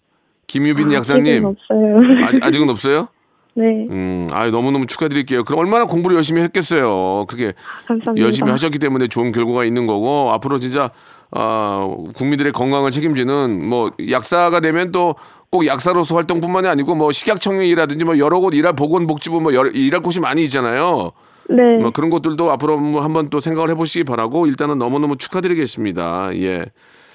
김유빈 0.47 0.91
아, 0.91 0.95
약사님? 0.97 1.25
아직은 1.27 1.45
없어요. 1.47 2.25
아직, 2.27 2.45
아직은 2.45 2.69
없어요? 2.71 3.09
네, 3.59 3.65
음, 3.89 4.29
아 4.31 4.51
너무 4.51 4.71
너무 4.71 4.85
축하드릴게요. 4.87 5.45
그럼 5.45 5.61
얼마나 5.61 5.87
공부를 5.87 6.15
열심히 6.17 6.43
했겠어요. 6.43 7.25
그렇게 7.27 7.55
감사합니다. 7.87 8.23
열심히 8.27 8.51
하셨기 8.51 8.79
때문에 8.79 9.09
좋은 9.09 9.33
결과가 9.33 9.65
있는 9.65 9.87
거고 9.87 10.31
앞으로 10.33 10.59
진짜 10.59 10.91
아, 11.31 11.89
국민들의 12.15 12.53
건강을 12.53 12.91
책임지는 12.91 13.69
뭐 13.69 13.91
약사가 14.11 14.61
되면 14.61 14.93
또 14.93 15.15
꼭 15.51 15.67
약사로서 15.67 16.17
활동뿐만이 16.17 16.69
아니고 16.69 16.95
뭐 16.95 17.13
식약청이라든지 17.13 18.05
뭐 18.05 18.19
여러 18.19 18.41
곳 18.41 18.55
일할 18.55 18.75
보건복지부 18.75 19.41
뭐 19.41 19.55
여러, 19.55 19.71
일할 19.71 20.03
곳이 20.03 20.21
많이 20.21 20.45
있잖아요. 20.45 21.13
네, 21.49 21.79
뭐 21.81 21.91
그런 21.93 22.11
것들도 22.11 22.51
앞으로 22.51 22.79
뭐 22.79 23.03
한번 23.03 23.29
또 23.31 23.39
생각을 23.39 23.71
해보시기 23.71 24.05
바라고 24.05 24.47
일단은 24.47 24.79
너무너무 24.79 25.17
축하드리겠습니다. 25.17 26.37
예. 26.37 26.67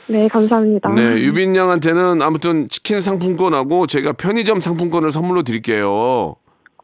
네, 0.08 0.27
감사합니다. 0.27 0.89
네, 0.89 1.20
유빈 1.20 1.56
양한테는 1.56 2.22
아무튼 2.22 2.68
치킨 2.70 3.01
상품권하고 3.01 3.88
제가 3.88 4.13
편의점 4.13 4.60
상품권을 4.60 5.12
선물로 5.12 5.44
드릴게요. 5.44 6.36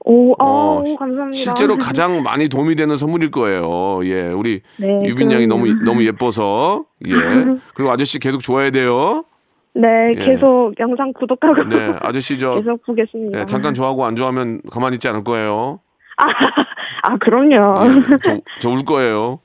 오, 0.10 0.32
어, 0.32 0.36
어, 0.40 0.84
오, 0.86 0.96
감사합니다. 0.96 1.32
실제로 1.38 1.76
가장 1.78 2.24
많이 2.24 2.48
도움이 2.48 2.76
되는 2.76 2.96
선물일 2.96 3.30
거예요. 3.30 4.00
예, 4.06 4.30
우리 4.30 4.62
네, 4.78 5.04
유빈 5.04 5.30
양이. 5.34 5.48
너무 5.48 5.68
너무 5.84 6.06
예뻐서 6.06 6.86
예. 7.06 7.12
그리고 7.76 7.92
아저씨 7.92 8.18
계속 8.18 8.42
좋아야 8.42 8.72
돼요. 8.72 9.26
네, 9.74 10.14
예. 10.16 10.26
계속 10.26 10.74
영상 10.80 11.12
구독하고 11.12 11.64
네, 11.70 11.94
아저씨 12.02 12.38
저 12.40 12.56
계속 12.64 12.82
보겠습니다. 12.86 13.42
예, 13.42 13.46
잠깐 13.48 13.74
좋아하고 13.74 14.06
안 14.06 14.16
좋아하면 14.16 14.62
가만히 14.72 14.96
있지 14.96 15.10
않을 15.10 15.26
거예요. 15.26 15.82
아, 17.04 17.18
그럼요. 17.18 17.56
예, 18.30 18.42
저울 18.60 18.84
거예요. 18.86 19.40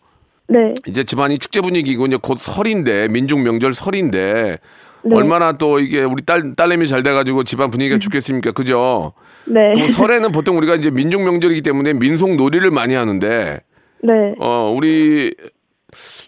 네, 0.47 0.75
이제 0.87 1.03
집안이 1.03 1.39
축제 1.39 1.61
분위기고 1.61 2.07
이제 2.07 2.19
곧 2.23 2.39
설인데 2.39 3.09
민족 3.09 3.41
명절 3.41 3.75
설인데 3.75 4.59
네. 5.05 5.17
얼마나 5.17 5.53
또 5.53 5.79
이게 5.79 6.05
우리 6.05 6.25
딸 6.25 6.55
딸내미 6.55 6.87
잘 6.87 7.03
돼가지고 7.03 7.45
집안 7.45 7.71
분위기가 7.71 7.99
좋겠습니까, 7.99 8.53
그죠? 8.53 9.13
네, 9.47 9.73
그럼 9.75 9.89
설에는 9.89 10.33
보통 10.33 10.57
우리가 10.57 10.77
이제 10.77 10.91
민족 10.91 11.23
명절이기 11.23 11.63
때문에 11.63 11.95
민속 11.95 12.37
놀이를 12.37 12.71
많이 12.71 12.95
하는데 12.95 13.61
네. 14.03 14.35
어 14.39 14.73
우리 14.77 15.35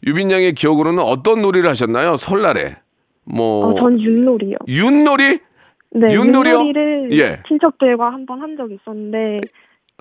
유빈 0.07 0.31
양의 0.31 0.53
기억으로는 0.53 1.03
어떤 1.03 1.43
놀이를 1.43 1.71
하셨나요? 1.71 2.17
설날에 2.17 2.77
뭐 3.25 3.69
어, 3.69 3.75
전 3.79 3.99
윷놀이요. 3.99 4.57
윷놀이? 4.67 5.39
네, 5.93 6.13
윷놀이요? 6.13 6.55
윷놀이를 6.55 7.09
예. 7.13 7.43
친척들과 7.47 8.13
한번 8.13 8.43
한 8.43 8.57
적이 8.57 8.79
있었는데 8.81 9.41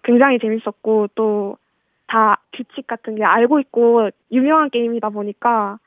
굉장히 0.03 0.39
재밌었고 0.39 1.10
또 1.15 1.58
다 2.13 2.39
규칙 2.53 2.86
같은 2.86 3.15
게 3.15 3.24
알고 3.24 3.60
있고 3.62 4.10
유명한 4.32 4.70
게임이다 4.70 5.10
보니까 5.10 5.80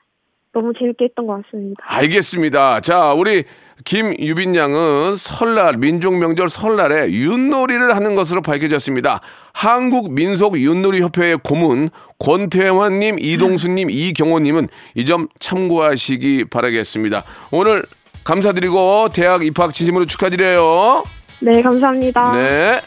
너무 0.57 0.73
재밌게 0.79 1.05
했던 1.05 1.27
것 1.27 1.43
같습니다. 1.45 1.83
알겠습니다. 1.87 2.81
자, 2.81 3.13
우리 3.13 3.45
김유빈 3.85 4.57
양은 4.57 5.17
설날, 5.17 5.77
민족 5.77 6.17
명절 6.17 6.49
설날에 6.49 7.11
윷놀이를 7.13 7.95
하는 7.95 8.15
것으로 8.15 8.41
밝혀졌습니다. 8.41 9.21
한국 9.53 10.13
민속 10.13 10.59
윷놀이 10.59 11.03
협회의 11.03 11.37
고문 11.37 11.91
권태환님, 12.19 13.19
이동수님, 13.19 13.91
이경호님은 13.91 14.69
이 14.95 15.05
점 15.05 15.29
참고하시기 15.39 16.47
바라겠습니다. 16.47 17.23
오늘 17.51 17.85
감사드리고 18.25 19.11
대학 19.13 19.45
입학 19.45 19.75
진심으로 19.75 20.07
축하드려요. 20.07 21.05
네, 21.41 21.61
감사합니다. 21.61 22.33
네. 22.33 22.81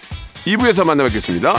2부에서 0.45 0.85
만나 0.85 1.03
뵙겠습니다. 1.03 1.53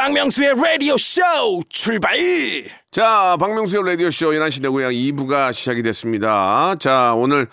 박명수의 0.00 0.54
라디오 0.56 0.96
쇼 0.96 1.20
출발 1.68 2.16
자, 2.90 3.36
박명수의 3.38 3.84
라디오 3.84 4.10
쇼 4.10 4.30
11시 4.30 4.62
내고향 4.62 4.92
2부가 4.92 5.52
시작이 5.52 5.82
됐습니다. 5.82 6.74
자, 6.78 7.12
오늘, 7.14 7.48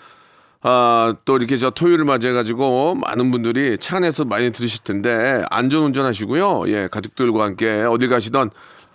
아, 0.62 1.13
또 1.25 1.36
이렇게 1.36 1.58
저 1.58 1.72
토요일을 1.72 2.06
맞이해가지고 2.06 2.96
많은 2.96 3.32
분들이 3.32 3.77
차 3.77 3.98
안에서 3.98 4.24
많이 4.24 4.50
들으실 4.54 4.82
텐데 4.86 5.44
안전 5.50 5.84
운전 5.84 6.06
하시고요. 6.06 6.69
예, 6.69 6.88
가족들과 6.89 7.43
함께 7.43 7.82
어딜 7.82 8.08
가시던 8.08 8.52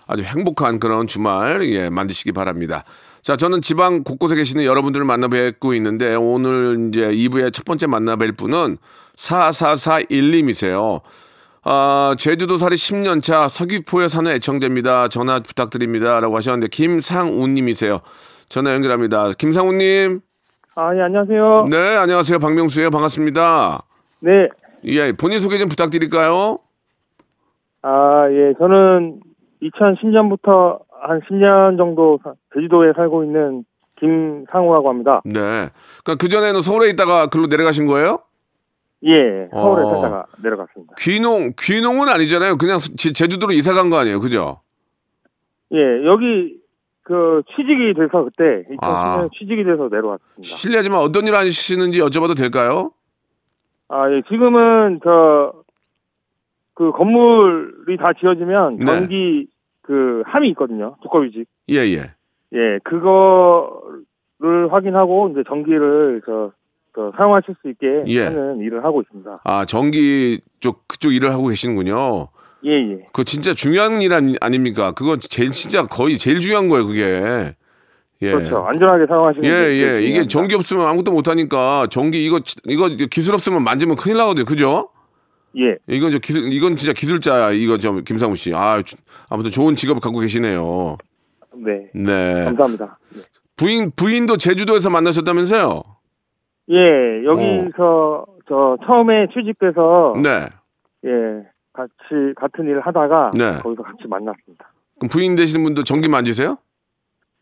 아주 0.07 0.23
행복한 0.23 0.81
그런 0.81 1.07
주말, 1.07 1.63
예, 1.75 1.91
만드시기 1.91 2.33
바랍니다. 2.33 2.85
자, 3.21 3.37
저는 3.37 3.61
지방 3.61 4.03
곳곳에 4.03 4.35
계시는 4.35 4.65
여러분들을 4.65 5.05
만나 5.05 5.29
뵙고 5.29 5.75
있는데 5.75 6.15
오늘 6.15 6.89
이제 6.89 7.03
2부의 7.11 7.53
첫 7.53 7.67
번째 7.67 7.87
만나 7.87 8.17
뵐 8.17 8.33
분은 8.33 8.79
4441님이세요. 9.17 11.03
아, 11.65 12.15
제주도 12.19 12.57
살이 12.57 12.75
10년 12.77 13.23
차 13.23 13.49
서귀포에 13.49 14.09
사는 14.09 14.31
애청자입니다. 14.33 15.09
전화 15.09 15.39
부탁드립니다. 15.41 16.19
라고 16.21 16.37
하셨는데, 16.37 16.69
김상우님이세요. 16.69 18.01
전화 18.49 18.75
연결합니다. 18.75 19.33
김상우님. 19.39 20.21
아, 20.75 20.97
예, 20.97 21.03
안녕하세요. 21.03 21.67
네, 21.71 21.97
안녕하세요. 21.97 22.39
박명수예요. 22.41 22.91
반갑습니다. 22.91 23.83
네. 24.21 24.49
예, 24.85 25.13
본인 25.13 25.39
소개 25.39 25.59
좀 25.59 25.69
부탁드릴까요? 25.69 26.59
아, 27.83 28.25
예, 28.31 28.55
저는 28.59 29.21
2010년부터 29.63 30.81
한 31.01 31.21
10년 31.29 31.77
정도 31.79 32.19
사- 32.25 32.35
제주도에 32.55 32.93
살고 32.97 33.23
있는 33.25 33.65
김상우라고 34.01 34.89
합니다. 34.89 35.21
네. 35.25 35.69
그러니까 36.03 36.15
그전에는 36.19 36.61
서울에 36.61 36.89
있다가 36.91 37.27
글로 37.29 37.47
내려가신 37.47 37.87
거예요? 37.87 38.19
예, 39.05 39.49
서울에 39.51 39.83
어. 39.83 39.91
살다가 39.91 40.27
내려갔습니다. 40.43 40.95
귀농, 40.99 41.53
귀농은 41.59 42.09
아니잖아요. 42.09 42.57
그냥 42.57 42.79
제- 42.97 43.13
제주도로 43.13 43.53
이사 43.53 43.73
간 43.73 43.91
거 43.91 43.97
아니에요. 43.99 44.21
그죠? 44.21 44.61
예, 45.73 46.05
여기 46.05 46.61
그 47.03 47.43
취직이 47.57 47.95
돼서 47.95 48.25
그때 48.25 48.65
2010년 48.71 48.79
아. 48.83 49.29
취직이 49.37 49.65
돼서 49.65 49.89
내려왔습니다. 49.91 50.43
실례지만 50.43 51.01
어떤 51.01 51.27
일 51.27 51.35
하시는지 51.35 51.99
여쭤봐도 52.01 52.37
될까요? 52.37 52.93
아, 53.89 54.09
예, 54.11 54.23
지금은 54.29 55.01
저 55.03 55.53
그 56.75 56.91
건물이 56.91 57.99
다 57.99 58.13
지어지면 58.19 58.77
네. 58.79 58.85
전기 58.87 59.47
그 59.83 60.23
함이 60.25 60.49
있거든요. 60.51 60.97
두꺼비집. 61.03 61.47
예, 61.69 61.75
예. 61.77 62.11
예, 62.55 62.79
그거를 62.83 64.73
확인하고 64.73 65.29
이제 65.31 65.43
전기를 65.47 66.23
저, 66.25 66.53
저 66.95 67.11
사용하실 67.17 67.55
수 67.63 67.71
있게 67.71 68.05
예. 68.09 68.25
하는 68.25 68.61
일을 68.61 68.85
하고 68.85 69.01
있습니다. 69.03 69.41
아, 69.45 69.65
전기 69.65 70.41
쪽, 70.61 70.87
그쪽 70.87 71.13
일을 71.15 71.33
하고 71.33 71.47
계시는군요. 71.49 72.29
예, 72.65 72.71
예. 72.71 72.97
그거 73.07 73.25
진짜 73.25 73.55
중요한 73.55 74.03
일 74.03 74.13
아닙니까? 74.41 74.93
그거 74.93 75.17
제일 75.17 75.51
진짜 75.51 75.87
거의 75.87 76.19
제일 76.19 76.41
중요한 76.41 76.69
거예요, 76.69 76.87
그게. 76.87 77.03
예. 78.23 78.31
그렇죠. 78.31 78.59
안전하게 78.59 79.07
사용하시는 79.09 79.45
예, 79.45 79.51
게 79.51 79.83
예. 79.97 80.03
이게. 80.03 80.27
전기 80.29 80.55
없으면 80.55 80.87
아무것도 80.87 81.11
못 81.13 81.27
하니까 81.29 81.89
전기 81.91 82.25
이거 82.25 82.41
이거 82.69 82.89
기술 83.11 83.35
없으면 83.35 83.65
만지면 83.65 83.97
큰일 83.97 84.17
나거든요. 84.19 84.45
그죠? 84.45 84.91
예. 85.59 85.77
이건 85.89 86.13
저 86.13 86.19
기술 86.19 86.53
이건 86.53 86.77
진짜 86.77 86.93
기술자 86.93 87.51
이거 87.53 87.79
좀 87.79 88.05
김상우 88.05 88.37
씨. 88.37 88.55
아, 88.55 88.81
주- 88.83 88.97
아무튼 89.29 89.51
좋은 89.51 89.75
직업을 89.75 90.01
갖고 90.01 90.21
계시네요. 90.21 90.99
네. 91.57 91.91
네. 91.95 92.45
감사합니다. 92.45 92.99
네. 93.15 93.23
부인 93.57 93.91
부인도 93.97 94.37
제주도에서 94.37 94.89
만나셨다면서요? 94.91 95.83
예, 96.71 97.25
여기서 97.25 98.27
저 98.49 98.77
처음에 98.85 99.29
취직돼서 99.29 100.15
네. 100.23 100.47
예, 101.05 101.47
같이 101.73 102.35
같은 102.37 102.65
일을 102.65 102.81
하다가 102.81 103.33
네. 103.35 103.59
거기서 103.63 103.83
같이 103.83 104.07
만났습니다. 104.09 104.73
그럼 104.99 105.09
부인 105.11 105.35
되시는 105.35 105.65
분도 105.65 105.83
전기 105.83 106.09
만지세요? 106.09 106.59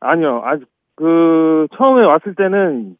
아니요. 0.00 0.42
아직 0.44 0.66
그 0.96 1.66
처음에 1.76 2.06
왔을 2.06 2.34
때는 2.34 2.96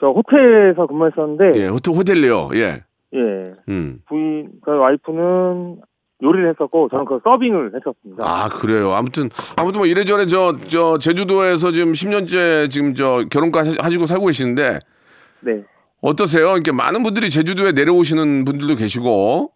저 0.00 0.08
호텔에서 0.08 0.86
근무했었는데 0.86 1.60
예, 1.60 1.66
호텔 1.66 1.94
호텔리요. 1.94 2.50
예. 2.54 2.82
예, 3.12 3.54
음. 3.68 4.00
부인 4.06 4.50
그 4.62 4.70
와이프는 4.70 5.80
요리를 6.22 6.50
했었고 6.50 6.88
저는 6.90 7.04
그 7.06 7.20
서빙을 7.24 7.72
했었습니다. 7.74 8.22
아 8.24 8.48
그래요. 8.48 8.92
아무튼 8.92 9.30
아무튼 9.56 9.80
뭐 9.80 9.86
이래저래 9.86 10.26
저저 10.26 10.98
제주도에서 10.98 11.72
지금 11.72 11.92
10년째 11.92 12.70
지금 12.70 12.94
저 12.94 13.24
결혼까지 13.30 13.78
하시고 13.80 14.06
살고 14.06 14.26
계시는데 14.26 14.78
네. 15.40 15.62
어떠세요? 16.02 16.52
이렇게 16.52 16.72
많은 16.72 17.02
분들이 17.02 17.28
제주도에 17.30 17.72
내려오시는 17.72 18.44
분들도 18.44 18.74
계시고 18.76 19.52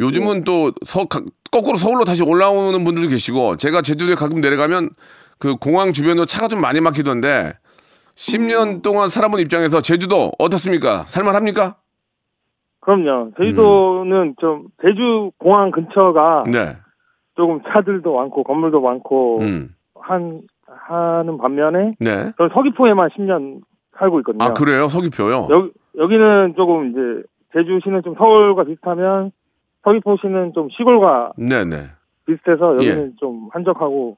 요즘은 0.00 0.44
또 0.44 0.72
서, 0.84 1.04
가- 1.06 1.20
거꾸로 1.52 1.76
서울로 1.76 2.04
다시 2.04 2.22
올라오는 2.24 2.82
분들도 2.84 3.08
계시고 3.10 3.56
제가 3.58 3.82
제주도에 3.82 4.14
가끔 4.14 4.40
내려가면 4.40 4.90
그 5.38 5.56
공항 5.56 5.92
주변으로 5.92 6.26
차가 6.26 6.48
좀 6.48 6.60
많이 6.60 6.80
막히던데 6.80 7.52
10년 8.16 8.82
동안 8.82 9.08
살아본 9.08 9.40
입장에서 9.40 9.80
제주도 9.80 10.32
어떻습니까? 10.38 11.04
살만합니까? 11.08 11.76
그럼요. 12.80 13.30
제주도는 13.38 14.36
좀 14.40 14.66
제주 14.82 15.30
공항 15.38 15.70
근처가 15.70 16.44
네. 16.46 16.76
조금 17.36 17.60
차들도 17.72 18.14
많고 18.14 18.44
건물도 18.44 18.80
많고 18.80 19.40
음. 19.40 19.74
한 20.00 20.42
하는 20.66 21.38
반면에 21.38 21.94
네. 21.98 22.32
저는 22.36 22.50
서귀포에만 22.52 23.10
10년 23.10 23.60
살고 23.98 24.20
있거든요. 24.20 24.44
아 24.44 24.52
그래요? 24.52 24.88
서귀표요? 24.88 25.48
여기 25.50 25.70
여기는 25.98 26.54
조금 26.56 26.90
이제 26.90 27.22
제주시는 27.52 28.02
좀 28.02 28.14
서울과 28.16 28.64
비슷하면 28.64 29.30
서귀포시는 29.84 30.52
좀 30.54 30.68
시골과 30.70 31.32
네네. 31.36 31.76
비슷해서 32.26 32.74
여기는 32.76 33.06
예. 33.06 33.16
좀 33.20 33.48
한적하고 33.52 34.16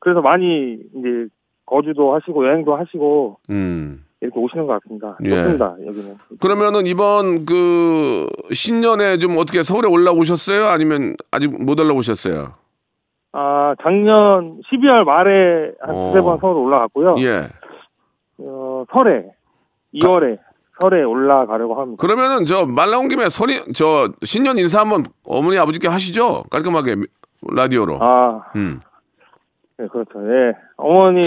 그래서 0.00 0.20
많이 0.20 0.74
이제 0.96 1.26
거주도 1.66 2.14
하시고 2.14 2.46
여행도 2.46 2.74
하시고 2.76 3.38
음. 3.50 4.04
이렇게 4.20 4.38
오시는 4.38 4.66
것 4.66 4.80
같습니다. 4.82 5.18
예. 5.24 5.30
좋습니다 5.30 5.76
여기는. 5.86 6.16
그러면은 6.40 6.86
이번 6.86 7.44
그 7.44 8.26
신년에 8.52 9.18
좀 9.18 9.36
어떻게 9.36 9.62
서울에 9.62 9.86
올라오셨어요? 9.88 10.66
아니면 10.66 11.14
아직 11.30 11.54
못 11.62 11.78
올라오셨어요? 11.78 12.54
아 13.32 13.74
작년 13.82 14.60
12월 14.62 15.04
말에 15.04 15.72
한 15.80 15.94
어. 15.94 16.12
두세 16.12 16.22
번 16.22 16.38
서울 16.40 16.56
올라갔고요. 16.56 17.16
예. 17.18 17.48
어, 18.84 18.92
설에 18.92 19.24
2월에 19.94 20.38
설에 20.80 21.02
올라가려고 21.04 21.80
합니다. 21.80 22.00
그러면은 22.00 22.44
저 22.44 22.66
말 22.66 22.90
나온 22.90 23.08
김에 23.08 23.28
설이 23.28 23.72
저 23.74 24.08
신년 24.22 24.58
인사 24.58 24.80
한번 24.80 25.04
어머니 25.28 25.56
아버지께 25.58 25.88
하시죠. 25.88 26.44
깔끔하게 26.50 26.96
라디오로. 27.54 27.98
아, 28.00 28.44
음. 28.56 28.80
네, 29.78 29.86
그렇죠. 29.88 30.10
예. 30.32 30.54
어머님, 30.76 31.22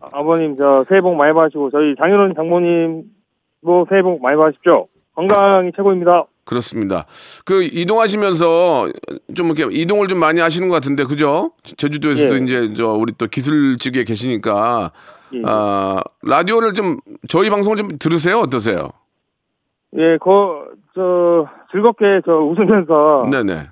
아버님, 0.00 0.56
저, 0.56 0.84
새해 0.88 1.00
복 1.00 1.14
많이 1.14 1.32
받으시고, 1.32 1.70
저희 1.70 1.94
장인어른 1.96 2.34
장모님도 2.34 3.86
새해 3.88 4.02
복 4.02 4.20
많이 4.22 4.36
받으십시오. 4.36 4.88
건강이 5.14 5.72
최고입니다. 5.76 6.24
그렇습니다. 6.44 7.06
그 7.44 7.62
이동하시면서 7.62 8.90
좀 9.34 9.46
이렇게 9.50 9.68
이동을 9.70 10.08
좀 10.08 10.18
많이 10.18 10.40
하시는 10.40 10.68
것 10.68 10.74
같은데 10.74 11.04
그죠? 11.04 11.52
제주도에서도 11.62 12.34
예. 12.34 12.38
이제 12.38 12.72
저 12.74 12.92
우리 12.92 13.12
또 13.16 13.26
기술직에 13.26 14.04
계시니까 14.04 14.90
예, 15.34 15.42
아 15.44 16.02
라디오를 16.22 16.72
좀 16.74 16.98
저희 17.28 17.48
방송 17.48 17.76
좀 17.76 17.88
들으세요 17.98 18.40
어떠세요? 18.40 18.90
예, 19.98 20.16
거, 20.18 20.66
저, 20.94 21.46
즐겁게 21.70 22.22
저 22.24 22.32
웃으면서 22.32 23.28
네네. 23.30 23.68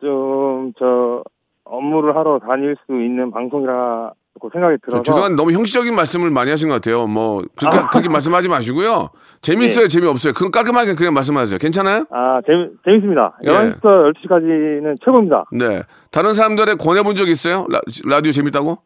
좀, 0.00 0.72
저, 0.78 1.22
업무를 1.64 2.16
하러 2.16 2.38
다닐 2.38 2.76
수 2.86 2.92
있는 2.92 3.30
방송이라고 3.30 4.14
생각이 4.52 4.76
저 4.84 4.90
들어서. 4.90 5.02
죄송한데 5.02 5.36
너무 5.36 5.52
형식적인 5.52 5.94
말씀을 5.94 6.30
많이 6.30 6.50
하신 6.50 6.68
것 6.68 6.74
같아요. 6.76 7.06
뭐 7.06 7.42
그렇게 7.56 7.78
아. 7.78 7.88
그렇게 7.90 8.08
말씀하지 8.08 8.48
마시고요. 8.48 9.10
재밌어요, 9.42 9.84
예. 9.84 9.88
재미없어요. 9.88 10.32
그건 10.32 10.50
깔끔하게 10.50 10.94
그냥 10.94 11.14
말씀하세요. 11.14 11.58
괜찮아요? 11.58 12.06
아, 12.10 12.40
재미, 12.46 12.68
재밌습니다. 12.84 13.38
예. 13.44 13.48
11시부터 13.48 14.12
12시까지는 14.14 14.96
최고입니다. 15.04 15.44
네. 15.52 15.82
다른 16.10 16.34
사람들에 16.34 16.74
권해본 16.74 17.16
적 17.16 17.28
있어요? 17.28 17.66
라, 17.70 17.80
라디오 18.08 18.32
재밌다고? 18.32 18.78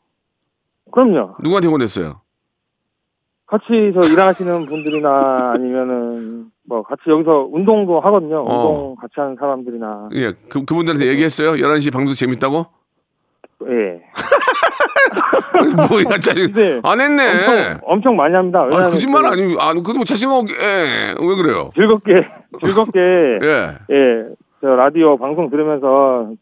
그럼요. 0.92 1.36
누구한테 1.42 1.68
권했어요? 1.68 2.20
같이 3.46 3.92
저 3.94 4.08
일하시는 4.08 4.66
분들이나 4.66 5.52
아니면은 5.54 6.46
뭐 6.68 6.82
같이 6.82 7.02
여기서 7.08 7.48
운동도 7.50 8.00
하거든요. 8.00 8.44
어. 8.44 8.68
운동 8.68 8.96
같이 8.96 9.14
하는 9.16 9.36
사람들이나 9.38 10.08
예, 10.12 10.32
그 10.48 10.64
그분들한테 10.64 11.06
얘기했어요. 11.08 11.52
11시 11.54 11.92
방송 11.92 12.14
재밌다고? 12.14 12.66
예. 13.68 14.00
뭐야, 15.88 16.18
짜증. 16.20 16.52
네. 16.52 16.80
안 16.82 17.00
했네. 17.00 17.22
엄청, 17.22 17.80
엄청 17.84 18.16
많이 18.16 18.34
합니다. 18.34 18.66
아, 18.70 18.88
거짓말 18.88 19.22
그 19.22 19.28
아니, 19.28 19.56
아, 19.58 19.72
그래도 19.72 19.94
뭐 19.94 20.04
자신감 20.04 20.38
없게, 20.38 20.54
예, 20.54 21.14
왜 21.20 21.34
그래요? 21.36 21.70
즐겁게 21.74 22.26
즐겁게 22.64 23.00
예. 23.00 23.76
예. 23.92 24.24
저 24.60 24.68
라디오 24.68 25.18
방송 25.18 25.50
들으면서 25.50 26.32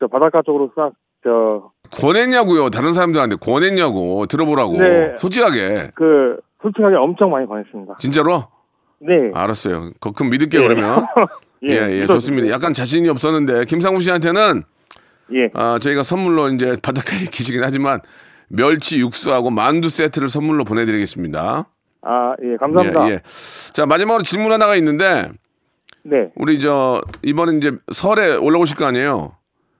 저 0.00 0.06
바닷가 0.06 0.42
쪽으로 0.42 0.70
싹 0.76 0.92
저 1.24 1.70
권했냐고요. 1.90 2.70
다른 2.70 2.92
사람들한테 2.92 3.36
권했냐고. 3.36 4.26
들어보라고. 4.26 4.76
네. 4.78 5.16
솔직하게. 5.16 5.90
그 5.94 6.36
솔직하게 6.62 6.96
엄청 6.96 7.30
많이 7.30 7.46
권했습니다. 7.46 7.96
진짜로? 7.98 8.44
네. 9.00 9.30
알았어요. 9.34 9.90
그, 10.00 10.12
그럼 10.12 10.30
믿을게요, 10.30 10.62
예. 10.64 10.68
그러면. 10.68 11.06
예, 11.64 11.68
예, 11.70 11.74
믿어주세요. 11.74 12.06
좋습니다. 12.06 12.50
약간 12.50 12.74
자신이 12.74 13.08
없었는데, 13.08 13.64
김상우 13.64 14.00
씨한테는, 14.00 14.62
예. 15.32 15.50
아, 15.54 15.78
저희가 15.78 16.02
선물로 16.02 16.50
이제 16.50 16.76
바닷가에 16.82 17.24
계시긴 17.30 17.62
하지만, 17.64 18.00
멸치 18.48 18.98
육수하고 18.98 19.50
만두 19.50 19.88
세트를 19.88 20.28
선물로 20.28 20.64
보내드리겠습니다. 20.64 21.68
아, 22.02 22.34
예. 22.42 22.56
감사합니다. 22.58 23.08
예, 23.08 23.12
예. 23.12 23.20
자, 23.72 23.86
마지막으로 23.86 24.22
질문 24.22 24.52
하나가 24.52 24.76
있는데, 24.76 25.30
네. 26.02 26.30
우리 26.36 26.60
저, 26.60 27.02
이번에 27.22 27.56
이제 27.56 27.72
설에 27.92 28.36
올라오실 28.36 28.76
거 28.76 28.84
아니에요? 28.84 29.36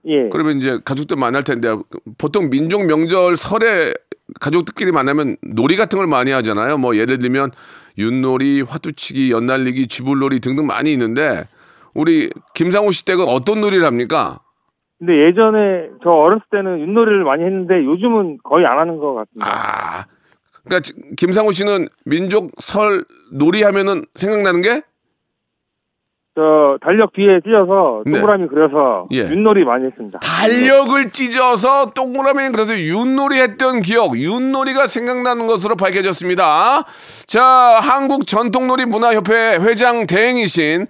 예. 0.07 0.29
그러면 0.29 0.57
이제 0.57 0.79
가족들 0.83 1.17
만날 1.17 1.43
텐데 1.43 1.75
보통 2.17 2.49
민족 2.49 2.85
명절 2.85 3.37
설에 3.37 3.93
가족들끼리 4.39 4.91
만나면 4.91 5.37
놀이 5.41 5.75
같은 5.75 5.97
걸 5.97 6.07
많이 6.07 6.31
하잖아요. 6.31 6.77
뭐 6.77 6.95
예를 6.95 7.19
들면 7.19 7.51
윷놀이, 7.97 8.61
화투치기, 8.61 9.31
연날리기, 9.31 9.87
쥐불놀이 9.87 10.39
등등 10.39 10.67
많이 10.67 10.91
있는데 10.93 11.43
우리 11.93 12.29
김상우 12.53 12.91
씨 12.91 13.05
댁은 13.05 13.25
어떤 13.27 13.61
놀이를 13.61 13.85
합니까? 13.85 14.39
근데 14.99 15.25
예전에 15.27 15.89
저 16.03 16.09
어렸을 16.09 16.43
때는 16.51 16.79
윷놀이를 16.79 17.23
많이 17.23 17.43
했는데 17.43 17.83
요즘은 17.83 18.37
거의 18.43 18.65
안 18.65 18.79
하는 18.79 18.97
것 18.97 19.13
같습니다. 19.13 19.45
아, 19.51 20.05
그러니까 20.63 20.79
지- 20.81 20.93
김상우 21.17 21.51
씨는 21.51 21.87
민족 22.05 22.51
설 22.59 23.03
놀이 23.31 23.63
하면은 23.63 24.05
생각나는 24.15 24.61
게 24.61 24.81
저 26.37 26.77
달력 26.81 27.13
뒤에 27.13 27.39
찢어서 27.45 28.03
네. 28.05 28.11
동그라미 28.11 28.49
그려서 28.49 29.07
예. 29.13 29.19
윷놀이 29.19 29.63
많이 29.63 29.85
했습니다. 29.85 30.19
달력을 30.19 31.09
찢어서 31.11 31.91
동그라미 31.91 32.49
그래서 32.49 32.73
윷놀이 32.77 33.39
했던 33.39 33.79
기억, 33.79 34.19
윷놀이가 34.19 34.87
생각나는 34.87 35.47
것으로 35.47 35.77
밝혀졌습니다. 35.77 36.83
자, 37.25 37.41
한국 37.41 38.27
전통놀이 38.27 38.85
문화협회 38.85 39.59
회장 39.61 40.05
대행이신 40.07 40.87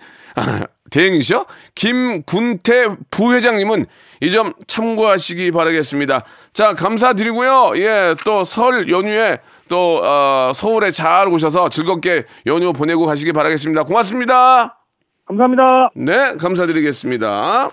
대행이셔? 0.95 1.45
김군태 1.75 2.87
부회장님은 3.11 3.85
이 4.21 4.31
점 4.31 4.53
참고하시기 4.65 5.51
바라겠습니다. 5.51 6.23
자, 6.53 6.73
감사드리고요. 6.73 7.73
예, 7.77 8.15
또 8.23 8.43
설 8.45 8.89
연휴에 8.89 9.39
또 9.67 10.01
어, 10.03 10.51
서울에 10.55 10.91
잘 10.91 11.27
오셔서 11.27 11.69
즐겁게 11.69 12.23
연휴 12.45 12.71
보내고 12.71 13.05
가시기 13.05 13.33
바라겠습니다. 13.33 13.83
고맙습니다. 13.83 14.79
감사합니다. 15.27 15.89
네, 15.95 16.35
감사드리겠습니다. 16.39 17.69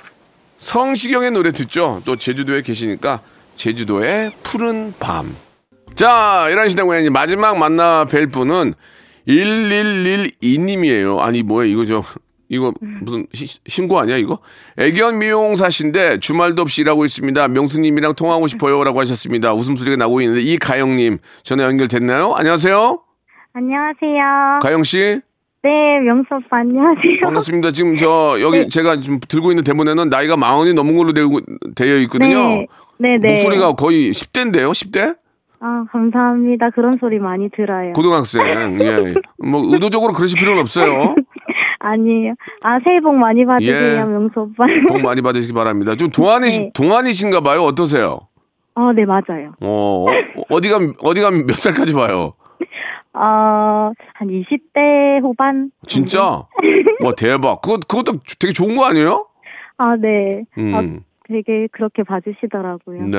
성시경의 0.59 1.31
노래 1.31 1.53
듣죠? 1.53 2.03
또 2.05 2.17
제주도에 2.17 2.63
계시니까 2.63 3.21
제주도의 3.57 4.33
푸른 4.43 4.93
밤. 4.99 5.37
자, 5.95 6.47
11시 6.49 6.77
대고양이 6.77 7.11
마지막 7.11 7.57
만나 7.59 8.05
뵐 8.07 8.27
분은 8.29 8.75
1112님이에요. 9.29 11.19
아니, 11.21 11.43
뭐야, 11.43 11.67
이거 11.67 11.85
저, 11.85 12.03
이거 12.53 12.71
무슨 13.01 13.27
시- 13.33 13.59
신고 13.67 13.99
아니야, 13.99 14.19
이거? 14.19 14.39
애견 14.77 15.19
미용사신데 15.19 16.21
주말도 16.21 16.61
없이 16.61 16.83
일하고 16.83 17.07
있습니다. 17.07 17.49
명수님이랑 17.49 18.15
통화하고 18.15 18.47
싶어요. 18.47 18.85
라고 18.85 19.01
하셨습니다. 19.01 19.55
웃음소리가 19.55 19.97
나고 19.97 20.21
있는데 20.21 20.43
이가영님 20.43 21.19
전화 21.45 21.65
연결됐나요? 21.65 22.35
안녕하세요. 22.37 23.01
안녕하세요. 23.55 24.59
가영 24.61 24.83
씨. 24.83 25.21
네, 25.63 25.71
명수 26.05 26.27
오빠 26.35 26.59
안녕하세요. 26.59 27.21
반갑습니다. 27.23 27.71
지금 27.71 27.97
저 27.97 28.37
여기 28.41 28.59
네. 28.59 28.67
제가 28.67 29.01
지금 29.01 29.19
들고 29.27 29.51
있는 29.51 29.65
대본에는 29.65 30.11
나이가 30.11 30.37
마흔이 30.37 30.75
넘은 30.75 30.95
걸로 30.97 31.13
되고, 31.15 31.41
되어 31.75 31.97
있거든요. 32.01 32.37
네, 32.49 32.67
네, 32.99 33.17
네. 33.19 33.33
목소리가 33.35 33.73
거의 33.75 34.11
10대인데요, 34.11 34.73
10대? 34.73 35.17
아, 35.61 35.85
감사합니다. 35.93 36.71
그런 36.71 36.99
소리 37.01 37.19
많이 37.21 37.49
들어요. 37.55 37.93
고등학생. 37.93 38.43
예. 38.81 39.15
뭐 39.49 39.63
의도적으로 39.73 40.13
그러실 40.13 40.39
필요는 40.41 40.61
없어요. 40.61 41.15
아니에요. 41.83 42.35
아, 42.63 42.79
새해 42.85 43.01
복 43.01 43.15
많이 43.17 43.45
받으세요, 43.45 43.75
예. 43.75 44.05
명수 44.05 44.41
오빠. 44.41 44.65
복 44.89 45.01
많이 45.03 45.21
받으시기 45.21 45.53
바랍니다. 45.53 45.95
좀 45.97 46.11
동안이시 46.11 46.61
네. 46.61 46.71
동안이신가 46.75 47.41
봐요. 47.41 47.63
어떠세요? 47.63 48.21
어, 48.75 48.93
네, 48.93 49.05
맞아요. 49.05 49.53
어, 49.61 50.07
어, 50.09 50.43
어디가 50.51 50.79
어디가 51.03 51.31
몇 51.33 51.53
살까지 51.57 51.93
봐요? 51.95 52.35
어, 53.15 53.21
한 54.15 54.29
20대 54.29 55.21
후반? 55.23 55.71
진짜? 55.87 56.45
와 57.05 57.13
대박. 57.17 57.61
그거 57.61 57.77
그것도 57.87 58.21
되게 58.39 58.53
좋은 58.53 58.77
거 58.77 58.87
아니에요? 58.87 59.27
아, 59.77 59.97
네. 59.97 60.45
아, 60.57 60.81
음. 60.81 61.01
되게 61.29 61.67
그렇게 61.73 62.03
봐주시더라고요. 62.03 63.03
네. 63.07 63.19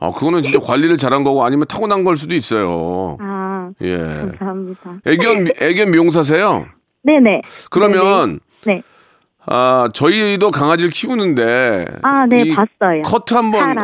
아 0.00 0.10
그거는 0.10 0.42
진짜 0.42 0.58
관리를 0.60 0.96
잘한 0.96 1.24
거고 1.24 1.44
아니면 1.44 1.66
타고난 1.68 2.04
걸 2.04 2.16
수도 2.16 2.34
있어요. 2.34 3.16
아, 3.20 3.70
예. 3.82 3.96
감사합니다. 4.38 5.00
애견 5.06 5.44
미- 5.44 5.50
애견 5.60 5.90
미용사세요? 5.90 6.66
네네. 7.02 7.42
그러면 7.70 8.40
네. 8.66 8.82
아 9.46 9.88
저희도 9.94 10.50
강아지를 10.50 10.90
키우는데 10.90 11.86
아, 12.02 12.26
네, 12.26 12.42
이 12.42 12.54
봤어요. 12.54 13.02
커트 13.02 13.34
한번. 13.34 13.74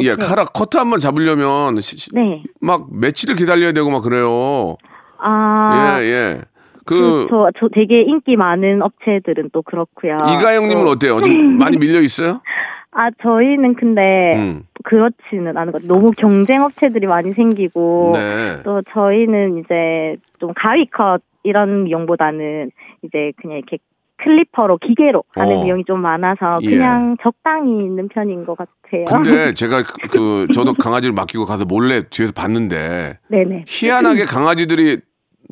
예 0.00 0.14
네. 0.14 0.16
카라 0.22 0.44
커트 0.44 0.76
한번 0.76 0.98
잡으려면 0.98 1.80
시- 1.80 1.96
시- 1.96 2.10
네. 2.12 2.42
막 2.60 2.88
며칠을 2.92 3.36
기다려야 3.36 3.72
되고 3.72 3.90
막 3.90 4.02
그래요. 4.02 4.76
아, 5.18 5.98
예 6.00 6.04
예. 6.04 6.40
그, 6.84 6.94
그 6.94 7.26
저, 7.30 7.50
저 7.58 7.68
되게 7.72 8.02
인기 8.02 8.36
많은 8.36 8.82
업체들은 8.82 9.48
또 9.54 9.62
그렇고요. 9.62 10.18
이가영님은 10.18 10.84
또- 10.84 10.90
어때요? 10.90 11.20
좀 11.22 11.56
많이 11.56 11.78
밀려 11.78 12.00
있어요? 12.00 12.42
아, 12.90 13.08
저희는 13.22 13.74
근데 13.76 14.34
음. 14.36 14.62
그렇지는 14.84 15.56
않은 15.56 15.72
것 15.72 15.80
같아요. 15.82 15.96
너무 15.96 16.10
경쟁 16.10 16.60
업체들이 16.62 17.06
많이 17.06 17.32
생기고 17.32 18.12
네. 18.14 18.62
또 18.62 18.82
저희는 18.92 19.58
이제 19.58 20.16
좀 20.38 20.52
가위컷 20.54 21.22
이런 21.44 21.84
미용보다는 21.84 22.70
이제 23.02 23.32
그냥 23.40 23.58
이렇게 23.58 23.78
클리퍼로 24.16 24.78
기계로 24.78 25.22
하는 25.34 25.56
어. 25.58 25.64
미용이 25.64 25.84
좀 25.86 26.00
많아서 26.00 26.58
예. 26.62 26.70
그냥 26.70 27.16
적당히 27.22 27.70
있는 27.84 28.08
편인 28.08 28.46
것 28.46 28.56
같아요. 28.56 29.04
근데 29.06 29.52
제가 29.54 29.82
그, 29.82 30.08
그 30.08 30.46
저도 30.52 30.74
강아지를 30.74 31.12
맡기고 31.14 31.44
가서 31.44 31.64
몰래 31.64 32.02
뒤에서 32.08 32.32
봤는데 32.32 33.18
네네. 33.28 33.64
희한하게 33.66 34.24
강아지들이 34.24 35.00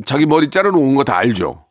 자기 0.05 0.27
머리 0.27 0.49
자르러 0.49 0.79
온 0.79 0.95
거 0.95 1.05
다 1.05 1.19
알죠. 1.19 1.65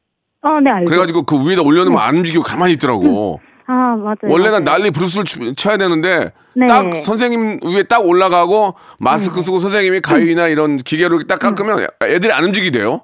어, 0.44 0.60
네 0.60 0.70
알죠. 0.70 0.86
그래가지고 0.90 1.24
그 1.24 1.36
위에다 1.50 1.62
올려놓으면 1.64 1.98
안 2.00 2.18
움직이고 2.18 2.44
가만히 2.44 2.74
있더라고. 2.74 3.40
아 3.68 3.96
맞아요. 3.96 4.16
원래는. 4.28 4.64
난리 4.66 4.92
브루스를 4.92 5.24
치- 5.24 5.56
쳐야 5.56 5.78
되는데 5.78 6.34
네. 6.56 6.66
딱 6.68 6.94
선생님 6.94 7.60
위에 7.64 7.84
딱 7.84 8.06
올라가고 8.06 8.76
마스크 9.00 9.42
쓰고 9.42 9.60
선생님이 9.60 10.02
가위나 10.02 10.50
이런 10.50 10.78
기계로 10.78 11.20
딱 11.24 11.40
깎으면 11.40 11.88
애들이 12.04 12.34
안 12.34 12.44
움직이대요. 12.44 13.02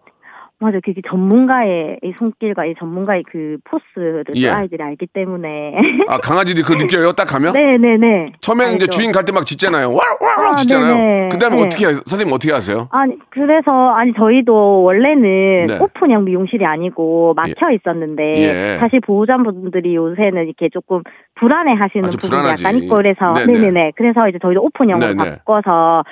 맞아요. 0.59 0.79
그게 0.83 1.01
전문가의 1.07 1.99
이 2.03 2.13
손길과 2.17 2.65
이 2.65 2.73
전문가의 2.79 3.23
그 3.31 3.57
포스를 3.63 4.23
또 4.25 4.33
예. 4.37 4.49
아이들이 4.49 4.81
알기 4.81 5.05
때문에. 5.13 5.73
아 6.07 6.17
강아지들이 6.17 6.63
그걸 6.63 6.77
느껴요? 6.81 7.11
딱 7.13 7.25
가면? 7.25 7.53
네네네. 7.53 8.33
처음에는 8.41 8.75
이제. 8.77 8.87
주인 8.87 9.11
갈 9.11 9.23
때 9.23 9.31
막 9.33 9.45
짖잖아요. 9.45 9.93
와와와 9.93 10.53
아, 10.53 10.55
짖잖아요. 10.55 11.29
그다음에 11.29 11.57
네. 11.57 11.63
어떻게 11.63 11.85
하- 11.85 11.91
선생님 11.93 12.33
어떻게 12.33 12.51
하세요? 12.51 12.87
아니 12.91 13.17
그래서 13.29 13.89
아니 13.91 14.13
저희도 14.13 14.81
원래는 14.83 15.67
네. 15.67 15.77
오픈형 15.79 16.23
미용실이 16.23 16.65
아니고 16.65 17.35
막혀 17.35 17.69
있었는데 17.71 18.23
예. 18.37 18.77
사실 18.79 18.99
보호자분들이 19.01 19.95
요새는 19.95 20.45
이렇게 20.47 20.69
조금 20.69 21.03
불안해하시는 21.35 22.09
부분이 22.09 22.29
불안하지. 22.31 22.63
약간 22.65 22.79
있고 22.81 22.95
그래서 22.95 23.33
네네. 23.33 23.53
네 23.53 23.59
네네 23.59 23.91
그래서 23.95 24.27
이제 24.27 24.39
저희도 24.41 24.61
오픈형으로 24.63 25.13
네네. 25.13 25.17
바꿔서 25.45 26.03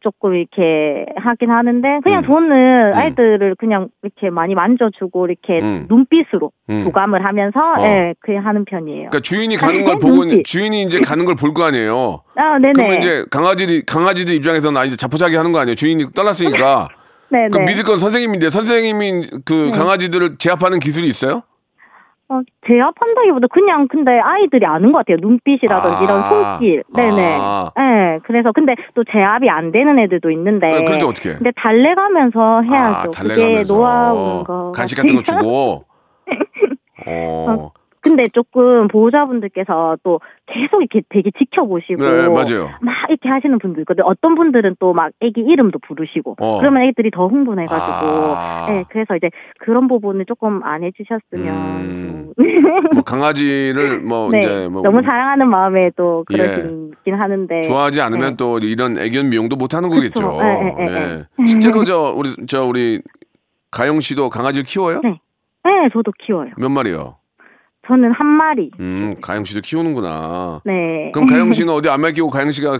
조금 0.00 0.34
이렇게 0.34 1.06
하긴 1.16 1.50
하는데 1.50 2.00
그냥 2.04 2.22
음. 2.22 2.26
저는 2.26 2.92
음. 2.92 2.94
아이들을 2.94 3.56
그냥 3.56 3.88
이렇게 4.02 4.30
많이 4.30 4.54
만져주고 4.54 5.26
이렇게 5.26 5.60
음. 5.60 5.86
눈빛으로 5.88 6.52
음. 6.70 6.84
교감을 6.84 7.24
하면서 7.24 7.58
어. 7.60 7.82
예 7.84 8.14
그냥 8.20 8.46
하는 8.46 8.64
편이에요. 8.64 9.10
그러니까 9.10 9.20
주인이 9.20 9.56
가는 9.56 9.84
걸 9.84 9.98
보고 9.98 10.24
눈빛. 10.24 10.44
주인이 10.44 10.82
이제 10.82 11.00
가는 11.00 11.24
걸 11.24 11.34
볼 11.34 11.52
거 11.54 11.64
아니에요. 11.64 12.22
아 12.36 12.58
네네 12.58 12.72
그러면 12.74 12.98
이제 12.98 13.24
강아지들 13.30 13.82
강아지들 13.86 14.34
입장에서는 14.34 14.80
아 14.80 14.84
이제 14.84 14.96
자포자기 14.96 15.34
하는 15.36 15.50
거 15.52 15.58
아니에요. 15.60 15.74
주인이 15.74 16.04
떠났으니까. 16.14 16.88
네네 17.30 17.48
그 17.50 17.58
믿을 17.58 17.82
건 17.84 17.98
선생님인데 17.98 18.50
선생님이 18.50 19.26
그 19.44 19.70
강아지들을 19.72 20.36
제압하는 20.38 20.78
기술이 20.78 21.06
있어요? 21.08 21.42
어, 22.30 22.42
제압한다기보다 22.66 23.46
그냥 23.48 23.88
근데 23.88 24.18
아이들이 24.20 24.66
아는 24.66 24.92
것 24.92 24.98
같아요. 24.98 25.16
눈빛이라든지 25.20 25.96
아. 25.96 26.02
이런 26.02 26.28
손길. 26.28 26.84
네네. 26.94 27.38
아. 27.40 27.70
네, 27.76 28.18
그래서 28.24 28.52
근데 28.52 28.74
또 28.94 29.02
제압이 29.04 29.48
안 29.48 29.72
되는 29.72 29.98
애들도 29.98 30.30
있는데. 30.32 30.68
네, 30.68 30.84
그럴 30.84 30.98
때 30.98 31.06
어떻게 31.06 31.30
해? 31.30 31.34
근데 31.34 31.50
달래가면서 31.56 32.62
해야죠. 32.62 32.94
아, 32.98 33.02
그게 33.04 33.16
달래가면서 33.16 33.74
노하우인 33.74 34.44
거. 34.44 34.72
간식 34.72 34.96
같은 34.96 35.14
거. 35.16 35.22
주고. 35.22 35.84
어. 37.08 37.70
근데 38.08 38.28
조금 38.32 38.88
보호자분들께서 38.88 39.98
또 40.02 40.20
계속 40.46 40.80
이렇게 40.80 41.02
되게 41.08 41.30
지켜보시고. 41.38 42.02
네, 42.02 42.28
맞아요. 42.28 42.70
막 42.80 42.94
이렇게 43.08 43.28
하시는 43.28 43.58
분들 43.58 43.82
있거든요. 43.82 44.06
어떤 44.06 44.34
분들은 44.34 44.76
또 44.80 44.92
막 44.92 45.12
애기 45.20 45.42
이름도 45.42 45.78
부르시고. 45.80 46.36
어. 46.40 46.58
그러면 46.60 46.82
애들이 46.84 47.10
더 47.10 47.26
흥분해가지고. 47.28 47.86
아. 47.86 48.66
네, 48.70 48.84
그래서 48.90 49.14
이제 49.16 49.30
그런 49.60 49.86
부분을 49.88 50.24
조금 50.26 50.62
안 50.64 50.82
해주셨으면. 50.82 51.54
음. 51.80 52.32
또. 52.36 52.42
뭐 52.94 53.02
강아지를 53.04 54.00
뭐 54.02 54.30
네, 54.30 54.38
이제 54.38 54.68
뭐 54.68 54.82
너무 54.82 55.02
사랑하는 55.02 55.48
마음에 55.48 55.90
또 55.96 56.24
예. 56.32 56.36
그러시긴 56.36 57.14
하는데 57.14 57.60
좋아하지 57.62 58.00
않으면 58.00 58.30
네. 58.30 58.36
또 58.36 58.58
이런 58.58 58.98
애견 58.98 59.28
미용도 59.30 59.56
못 59.56 59.74
하는 59.74 59.88
거겠죠. 59.88 60.38
예, 60.40 60.46
예, 60.46 60.86
예, 60.86 60.94
예. 61.40 61.46
실제로 61.46 61.82
저 61.84 62.12
우리 62.16 62.30
저 62.46 62.64
우리 62.64 63.00
가영 63.70 64.00
씨도 64.00 64.30
강아지를 64.30 64.64
키워요? 64.64 65.00
네. 65.04 65.20
네, 65.64 65.88
저도 65.92 66.12
키워요. 66.18 66.50
몇 66.56 66.68
마리요? 66.70 67.16
저는 67.88 68.12
한 68.12 68.26
마리. 68.26 68.70
음, 68.78 69.14
가영 69.22 69.44
씨도 69.44 69.62
키우는구나. 69.64 70.60
네. 70.64 71.10
그럼 71.12 71.26
가영 71.26 71.52
씨는 71.52 71.72
어디 71.72 71.88
안 71.88 72.02
맡기고 72.02 72.28
가영 72.28 72.50
씨가 72.50 72.78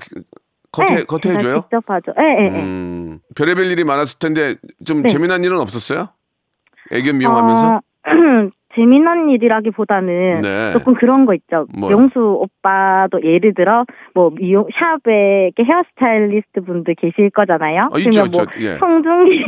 겉에 0.71 0.99
네, 0.99 1.03
겉에 1.05 1.35
해줘요? 1.35 1.63
직접 1.63 1.83
하죠. 1.87 2.13
네, 2.17 2.43
네, 2.43 2.51
네. 2.51 2.63
음, 2.63 3.21
별의별 3.35 3.71
일이 3.71 3.85
많았을 3.85 4.19
텐데 4.19 4.57
좀 4.85 5.03
네. 5.03 5.09
재미난 5.09 5.43
일은 5.43 5.59
없었어요? 5.59 6.09
애견 6.93 7.17
미용하면서? 7.17 7.75
어, 7.75 7.81
재미난 8.77 9.31
일이라기보다는 9.31 10.41
네. 10.43 10.73
조금 10.73 10.95
그런 10.95 11.25
거 11.25 11.35
있죠. 11.35 11.67
뭐요? 11.77 11.97
명수 11.97 12.21
오빠도 12.21 13.23
예를 13.25 13.55
들어 13.55 13.87
뭐 14.15 14.31
미용 14.31 14.67
샵에 14.73 15.53
헤어스타일리스트 15.59 16.61
분들 16.61 16.95
계실 16.97 17.31
거잖아요. 17.31 17.89
아, 17.93 17.99
있죠, 17.99 18.11
그러면 18.11 18.31
뭐 18.31 18.43
있죠. 18.43 18.61
예. 18.61 18.77
성중기 18.77 19.45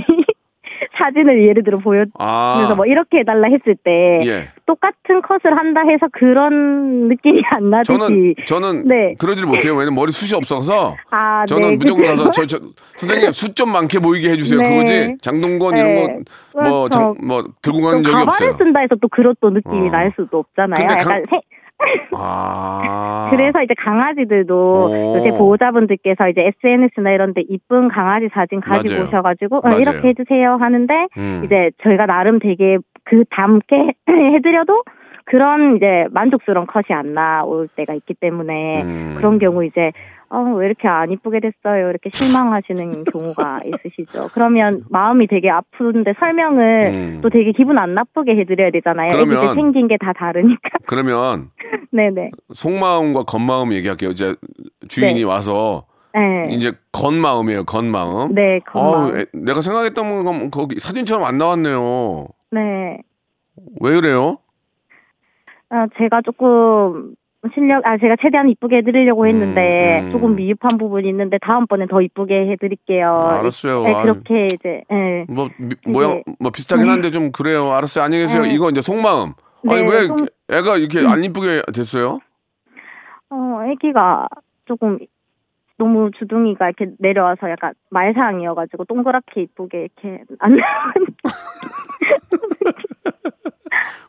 사진을 0.97 1.47
예를 1.49 1.63
들어 1.63 1.79
보여주면서 1.79 2.13
아, 2.19 2.75
뭐 2.77 2.87
이렇게 2.87 3.19
해달라 3.19 3.49
했을 3.49 3.77
때 3.83 4.21
예. 4.25 4.49
똑같은 4.67 5.21
컷을 5.23 5.57
한다 5.59 5.81
해서 5.89 6.07
그런 6.13 7.09
느낌이 7.09 7.43
안 7.51 7.71
나듯이 7.71 7.99
저는 7.99 8.35
저는 8.47 8.87
네. 8.87 9.15
그러질 9.19 9.47
못해요. 9.47 9.73
왜냐면 9.75 9.95
머리 9.95 10.13
숱이 10.13 10.37
없어서 10.37 10.97
아, 11.11 11.45
저는 11.47 11.71
네, 11.71 11.77
무조건? 11.77 12.07
가서 12.07 12.31
저, 12.31 12.47
저 12.47 12.59
선생님 12.97 13.33
숱 13.33 13.55
좀 13.57 13.73
많게 13.73 13.99
보이게 13.99 14.31
해주세요. 14.31 14.61
네. 14.61 14.69
그거지 14.71 15.17
장동건 15.21 15.77
이런 15.77 15.95
네. 15.95 16.07
거뭐 16.55 16.89
그렇죠. 16.89 17.15
뭐 17.23 17.43
들고 17.63 17.81
또 17.81 17.87
가는 17.87 18.03
적이 18.03 18.13
가발을 18.15 18.29
없어요. 18.29 18.53
쓴다 18.59 18.81
해서 18.81 18.95
또 19.01 19.09
그런 19.09 19.35
또 19.41 19.51
느낌이 19.51 19.89
어. 19.89 19.91
날 19.91 20.13
수도 20.17 20.39
없잖아요. 20.39 20.75
근데 20.77 20.95
강- 20.95 21.01
약간 21.01 21.25
세- 21.31 21.41
아 22.17 23.29
그래서 23.31 23.63
이제 23.63 23.75
강아지들도 23.75 24.55
오. 24.91 25.17
요새 25.17 25.31
보호자분들께서 25.31 26.29
이제 26.29 26.53
SNS나 26.63 27.11
이런 27.13 27.35
데 27.35 27.43
이쁜 27.49 27.89
강아지 27.89 28.29
사진 28.33 28.61
가지고 28.61 28.95
맞아요. 28.95 29.05
오셔가지고 29.09 29.57
어. 29.65 29.71
이렇게 29.79 30.09
해주세요 30.09 30.57
하는데 30.61 31.07
음. 31.17 31.43
이제 31.45 31.71
저희가 31.83 32.07
나름 32.07 32.39
되게 32.39 32.79
그 33.05 33.25
담게 33.31 33.95
해드려도 34.09 34.83
그런 35.25 35.77
이제 35.77 36.07
만족스러운 36.11 36.67
컷이 36.67 36.87
안 36.91 37.15
나올 37.15 37.69
때가 37.69 37.95
있기 37.95 38.15
때문에 38.15 38.83
음. 38.83 39.15
그런 39.17 39.39
경우 39.39 39.65
이제 39.65 39.93
어, 40.33 40.43
왜 40.57 40.67
이렇게 40.67 40.87
안 40.87 41.11
이쁘게 41.11 41.41
됐어요? 41.41 41.89
이렇게 41.91 42.09
실망하시는 42.13 43.03
경우가 43.13 43.63
있으시죠. 43.65 44.29
그러면 44.33 44.85
마음이 44.89 45.27
되게 45.27 45.51
아픈데 45.51 46.15
설명을 46.21 46.91
음. 46.93 47.19
또 47.21 47.31
되게 47.31 47.51
기분 47.51 47.79
안 47.79 47.95
나쁘게 47.95 48.37
해드려야 48.37 48.71
되잖아요. 48.71 49.09
그러면- 49.11 49.55
생긴 49.57 49.89
게 49.89 49.97
다 49.99 50.13
다르니까. 50.13 50.71
그러면 50.87 51.49
네네. 51.93 52.31
속마음과 52.55 53.25
겉마음 53.25 53.73
얘기할게요. 53.73 54.11
이제 54.11 54.35
주인이 54.89 55.15
네. 55.21 55.23
와서 55.25 55.85
네. 56.15 56.55
이제 56.55 56.73
겉마음이에요. 56.93 57.65
겉마음. 57.65 58.35
네, 58.35 58.61
겉마음. 58.71 59.17
애- 59.19 59.27
내가 59.33 59.61
생각했던 59.61 60.25
건 60.25 60.51
거기 60.51 60.79
사진처럼 60.79 61.25
안 61.25 61.39
나왔네요. 61.39 62.27
네. 62.53 62.99
왜 63.81 63.91
그래요? 63.93 64.39
아, 65.69 65.87
제가 65.99 66.23
조금 66.25 67.15
실력, 67.55 67.87
아, 67.87 67.97
제가 67.99 68.17
최대한 68.21 68.49
이쁘게 68.51 68.79
해드리려고 68.79 69.27
했는데 69.27 70.01
음, 70.01 70.07
음. 70.07 70.13
조금 70.13 70.37
미흡한 70.37 70.79
부분이 70.79 71.09
있는데 71.09 71.39
다음번엔 71.39 71.89
더 71.89 72.03
이쁘게 72.03 72.51
해드릴게요. 72.51 73.29
알았어요. 73.31 73.83
네, 73.85 73.95
아유. 73.95 74.03
그렇게 74.03 74.47
이제, 74.47 74.83
네. 74.91 75.25
뭐 75.29 75.49
미- 75.59 75.75
모양 75.87 76.23
뭐 76.39 76.51
비슷하긴 76.51 76.89
한데 76.89 77.11
좀 77.11 77.33
그래요. 77.33 77.73
알았어요. 77.73 78.05
안녕히 78.05 78.25
계세요. 78.25 78.43
네. 78.43 78.53
이거 78.55 78.69
이제 78.69 78.81
속마음. 78.81 79.33
아니 79.69 79.83
네, 79.83 79.91
왜 79.91 80.07
속- 80.07 80.27
애가 80.51 80.77
이렇게 80.79 81.07
안 81.07 81.23
이쁘게 81.25 81.63
됐어요? 81.75 82.19
어, 83.31 83.61
애기가 83.71 84.29
조금 84.67 84.99
너무 85.79 86.11
주둥이가 86.11 86.67
이렇게 86.67 86.87
내려와서 86.99 87.49
약간 87.51 87.73
말상이어가지고 87.91 88.85
동그랗게 88.85 89.43
이쁘게 89.43 89.89
이렇게 90.03 90.25
안 90.39 90.57
나온. 90.57 90.93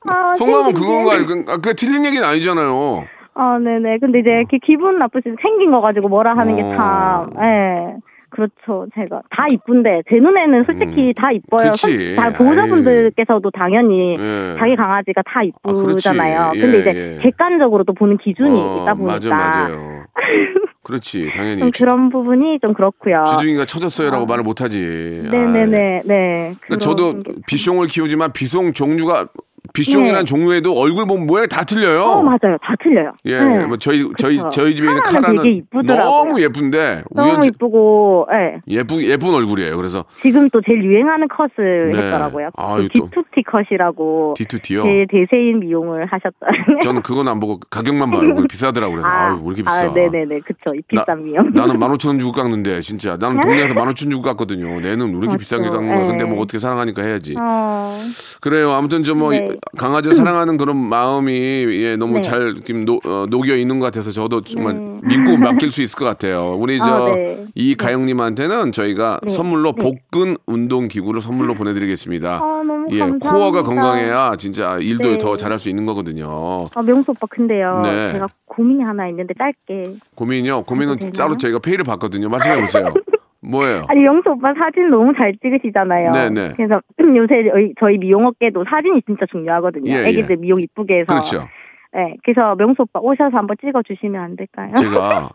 아, 0.10 0.34
속마음은 0.36 0.76
생긴 0.76 1.04
그건가? 1.04 1.18
게. 1.20 1.26
그, 1.26 1.46
아, 1.70 1.74
틀린 1.78 2.06
얘기는 2.06 2.26
아니잖아요. 2.28 3.06
아, 3.34 3.58
네네. 3.60 4.00
근데 4.00 4.20
이제 4.20 4.30
이렇게 4.30 4.58
기분 4.62 4.98
나쁘시 4.98 5.36
생긴 5.42 5.72
거 5.72 5.82
가지고 5.82 6.10
뭐라 6.10 6.36
하는 6.36 6.56
게 6.56 6.64
어. 6.64 6.76
참, 6.76 7.30
예. 7.42 7.96
그렇죠. 8.32 8.88
제가 8.96 9.22
다 9.30 9.46
이쁜데 9.52 10.04
제 10.10 10.15
눈에는 10.17 10.63
솔직히 10.65 11.13
다 11.15 11.32
이뻐요. 11.32 11.67
음. 11.67 11.72
그치. 11.72 12.15
선- 12.15 12.24
다 12.32 12.38
보호자분들께서도 12.38 13.52
당연히 13.52 14.15
예. 14.17 14.56
자기 14.58 14.76
강아지가 14.76 15.22
다 15.26 15.44
이쁘잖아요. 15.44 16.52
그렇지. 16.54 16.60
근데 16.62 16.78
예, 16.78 16.82
이제 16.82 17.15
예. 17.17 17.22
객관적으로 17.22 17.84
또 17.84 17.94
보는 17.94 18.17
기준이 18.17 18.50
어, 18.60 18.82
있다 18.84 18.94
보니까 18.94 19.13
맞아 19.13 19.30
맞아 19.36 19.72
요. 19.72 20.04
그렇지 20.84 21.30
당연히 21.32 21.60
좀 21.60 21.70
그런 21.78 22.10
부분이 22.10 22.60
좀 22.60 22.74
그렇고요. 22.74 23.24
주둥이가 23.28 23.65
쳐졌어요라고 23.65 24.26
말을 24.26 24.44
못하지. 24.44 25.24
아, 25.28 25.30
네네네 25.30 26.02
네. 26.06 26.54
그러니까 26.62 26.78
저도 26.78 27.22
비숑을 27.48 27.88
키우지만 27.91 28.32
비숑 28.32 28.74
종류가 28.74 29.28
비숑이란 29.74 30.14
네. 30.20 30.24
종류에도 30.26 30.78
얼굴 30.78 31.06
보면 31.08 31.26
모양이 31.28 31.48
다 31.48 31.64
틀려요. 31.64 32.02
어 32.04 32.22
맞아요. 32.24 32.58
다 32.62 32.76
틀려요. 32.82 33.14
예, 33.26 33.40
네. 33.40 33.66
뭐 33.66 33.78
저희 33.78 34.08
저희 34.18 34.38
그쵸. 34.38 34.50
저희 34.52 34.76
집에 34.76 34.88
있는 34.88 35.02
카라는. 35.04 35.64
너무 35.86 36.42
예쁜데 36.42 37.04
너무 37.12 37.30
우연치 37.30 37.48
이쁘고, 37.50 38.28
예. 38.34 38.62
예쁜 38.76 39.02
예쁜 39.02 39.34
얼굴이에요. 39.34 39.78
그래서 39.78 40.04
지금 40.22 40.50
또 40.50 40.62
제일 40.66 40.84
유행하는 40.84 41.28
컷을 41.28 41.92
네. 41.92 41.98
했더라고요. 41.98 42.50
아, 42.58 42.76
그 42.78 42.84
이거 42.84 43.08
또- 43.14 43.22
D2T 43.22 43.44
컷이라고 43.50 44.34
D2T요. 44.38 44.84
제일 44.84 45.08
대세인 45.08 45.60
미용을 45.60 46.06
하셨다. 46.06 46.48
저는 46.84 47.02
그건 47.02 47.28
안 47.28 47.40
보고 47.40 47.60
가격만 47.70 48.12
봐요. 48.12 48.22
비싸더라고 48.50 48.94
그래서 48.94 49.08
아 49.10 49.30
유 49.32 49.36
왜 49.42 49.46
이렇게 49.48 49.64
비싸. 49.64 49.86
아, 49.88 49.94
네 49.94 50.08
네 50.10 50.26
네. 50.26 50.40
그쵸. 50.46 50.76
이 50.76 50.82
비싼 50.88 51.06
나- 51.08 51.16
미용. 51.16 51.52
나는 51.54 51.80
15,000원 51.80 52.20
주고 52.20 52.32
깎는데 52.34 52.82
진짜 52.82 53.18
나는 53.20 53.40
동네에서 53.40 53.74
15,000원 53.74 54.12
주고 54.12 54.22
깎거든요. 54.22 54.80
내는 54.82 55.12
왜 55.14 55.18
이렇게 55.20 55.38
비싼 55.38 55.62
게. 55.62 55.70
깎는 55.70 55.96
거야. 55.96 56.08
근데 56.08 56.26
예. 56.26 56.30
뭐 56.30 56.42
어떻게 56.42 56.60
사랑하니까 56.60 57.02
해야지. 57.04 57.36
어, 57.40 57.96
그래요. 58.42 58.72
아무튼 58.72 59.04
저뭐 59.04 59.32
네. 59.32 59.48
강아지 59.78 60.13
사랑하는 60.15 60.58
그런 60.58 60.78
마음이 60.78 61.34
예, 61.69 61.95
너무 61.95 62.15
네. 62.15 62.21
잘 62.21 62.56
지금 62.65 62.86
노, 62.86 63.00
어, 63.06 63.26
녹여 63.30 63.56
있는 63.56 63.80
것 63.80 63.86
같아서 63.86 64.12
저도 64.12 64.41
정말 64.41 64.76
네. 64.80 65.00
믿고 65.04 65.38
맡길 65.38 65.71
수 65.71 65.82
있을 65.82 65.97
것 65.97 66.06
같아요. 66.06 66.56
우리 66.58 66.78
저 66.80 67.12
아, 67.12 67.15
네. 67.15 67.45
이가영님한테는 67.56 68.71
저희가 68.71 69.19
네. 69.24 69.30
선물로 69.30 69.74
네. 69.78 69.84
복근 69.84 70.36
운동 70.45 70.88
기구를 70.88 71.21
선물로 71.21 71.54
보내드리겠습니다. 71.56 72.39
아, 72.41 72.62
예, 72.91 73.00
감사합니다. 73.00 73.32
코어가 73.32 73.63
건강해야 73.63 74.36
진짜 74.38 74.78
일도 74.80 75.04
네. 75.12 75.17
더 75.17 75.38
잘할 75.38 75.60
수 75.60 75.69
있는 75.69 75.86
거거든요. 75.86 76.65
아, 76.74 76.82
명수 76.82 77.12
오빠 77.12 77.28
근데요. 77.30 77.82
네. 77.84 78.13
제가 78.13 78.28
고민이 78.45 78.84
하나 78.84 79.08
있는데 79.08 79.34
짧게. 79.38 79.93
고민이요. 80.15 80.63
고민은? 80.63 81.12
따로 81.13 81.38
저희가 81.38 81.60
페이를 81.60 81.84
받거든요. 81.86 82.30
말씀해 82.30 82.60
보세요. 82.60 82.93
뭐예요? 83.41 83.86
아니 83.88 84.01
명수 84.01 84.30
오빠 84.30 84.54
사진 84.54 84.89
너무 84.89 85.13
잘 85.17 85.34
찍으시잖아요. 85.41 86.12
네네. 86.12 86.54
그래서 86.56 86.80
요새 87.01 87.73
저희, 87.80 87.97
미용업계도 87.97 88.65
사진이 88.69 89.01
진짜 89.06 89.25
중요하거든요. 89.32 89.91
예, 89.91 90.04
예. 90.04 90.08
애기들 90.10 90.38
미용 90.38 90.62
이쁘게 90.62 90.99
해서. 90.99 91.06
그렇죠. 91.08 91.47
네, 91.93 92.15
그래서 92.23 92.56
명수 92.56 92.84
오빠 92.84 92.99
오셔서 93.01 93.36
한번 93.36 93.58
찍어주시면 93.60 94.21
안 94.21 94.36
될까요? 94.36 94.73
제가 94.77 95.30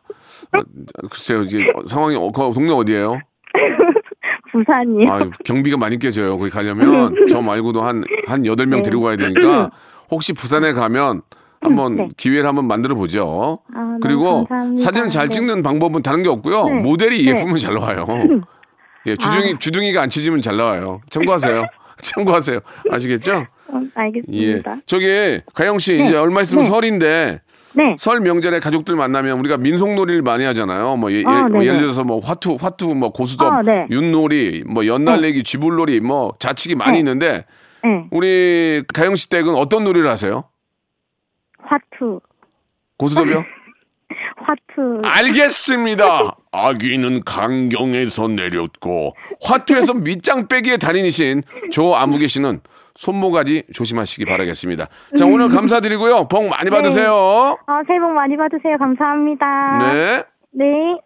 아, 0.52 0.62
글쎄요 1.10 1.42
이제 1.42 1.58
상황이 1.86 2.16
어, 2.16 2.28
거- 2.30 2.50
동네 2.54 2.72
어디예요? 2.72 3.18
부산이요. 4.52 5.10
아, 5.12 5.20
경비가 5.44 5.76
많이 5.76 5.98
깨져요. 5.98 6.38
거기 6.38 6.50
가려면 6.50 7.14
저 7.28 7.42
말고도 7.42 7.82
한한 7.82 8.46
여덟 8.46 8.66
명 8.66 8.78
네. 8.78 8.82
데리고 8.84 9.02
가야 9.02 9.16
되니까 9.16 9.70
혹시 10.10 10.32
부산에 10.32 10.72
가면 10.72 11.20
한번 11.66 11.96
네. 11.96 12.08
기회를 12.16 12.48
한번 12.48 12.66
만들어 12.66 12.94
보죠. 12.94 13.58
아, 13.74 13.98
그리고. 14.00 14.46
사진을 14.78 15.08
잘 15.08 15.28
네. 15.28 15.34
찍는 15.34 15.62
방법은 15.62 16.02
다른 16.02 16.22
게 16.22 16.28
없고요. 16.28 16.64
네. 16.64 16.74
모델이 16.80 17.24
네. 17.24 17.30
예쁘면 17.32 17.58
잘 17.58 17.74
나와요. 17.74 18.06
예, 19.06 19.16
주둥이 19.16 19.54
아. 19.54 19.58
주둥이가 19.58 20.02
안 20.02 20.10
치지면 20.10 20.42
잘 20.42 20.56
나와요. 20.56 21.00
참고하세요. 21.10 21.66
참고하세요. 22.02 22.60
아시겠죠? 22.90 23.46
어, 23.68 23.80
예. 23.82 23.88
알겠습니다. 23.94 24.76
저기 24.86 25.40
가영 25.54 25.78
씨 25.78 25.96
네. 25.96 26.04
이제 26.04 26.16
얼마 26.16 26.42
있으면 26.42 26.64
네. 26.64 26.70
설인데 26.70 27.40
네. 27.74 27.96
설 27.98 28.20
명절에 28.20 28.60
가족들 28.60 28.96
만나면 28.96 29.38
우리가 29.40 29.58
민속놀이를 29.58 30.22
많이 30.22 30.44
하잖아요. 30.44 30.96
뭐 30.96 31.12
예, 31.12 31.22
아, 31.26 31.46
를 31.48 31.60
네네. 31.60 31.78
들어서 31.78 32.04
뭐 32.04 32.20
화투, 32.20 32.56
화투, 32.58 32.94
뭐 32.94 33.10
고수점, 33.10 33.52
아, 33.52 33.62
네. 33.62 33.86
윷놀이, 33.90 34.64
뭐 34.66 34.86
연날레기, 34.86 35.42
쥐불놀이, 35.42 36.00
뭐 36.00 36.32
자치기 36.38 36.74
많이 36.74 36.92
네. 36.92 36.98
있는데 37.00 37.44
네. 37.84 38.06
우리 38.10 38.82
가영 38.92 39.14
씨 39.16 39.28
댁은 39.28 39.54
어떤 39.54 39.84
놀이를 39.84 40.10
하세요? 40.10 40.44
화투. 41.66 42.20
고수점이요? 42.98 43.44
화투. 44.36 45.02
알겠습니다. 45.04 46.36
아기는 46.52 47.22
강경에서 47.24 48.28
내렸고 48.28 49.14
화투에서 49.42 49.94
밑장 49.94 50.48
빼기의 50.48 50.78
달인이신 50.78 51.42
조 51.70 51.94
아무개 51.96 52.26
씨는 52.28 52.60
손모가지 52.94 53.64
조심하시기 53.74 54.24
바라겠습니다. 54.24 54.86
자 55.18 55.26
오늘 55.26 55.48
감사드리고요. 55.48 56.28
복 56.28 56.48
많이 56.48 56.70
받으세요. 56.70 57.56
아, 57.66 57.82
새해 57.86 57.98
복 57.98 58.12
많이 58.12 58.36
받으세요. 58.36 58.78
감사합니다. 58.78 59.78
네. 59.92 60.24
네. 60.52 60.98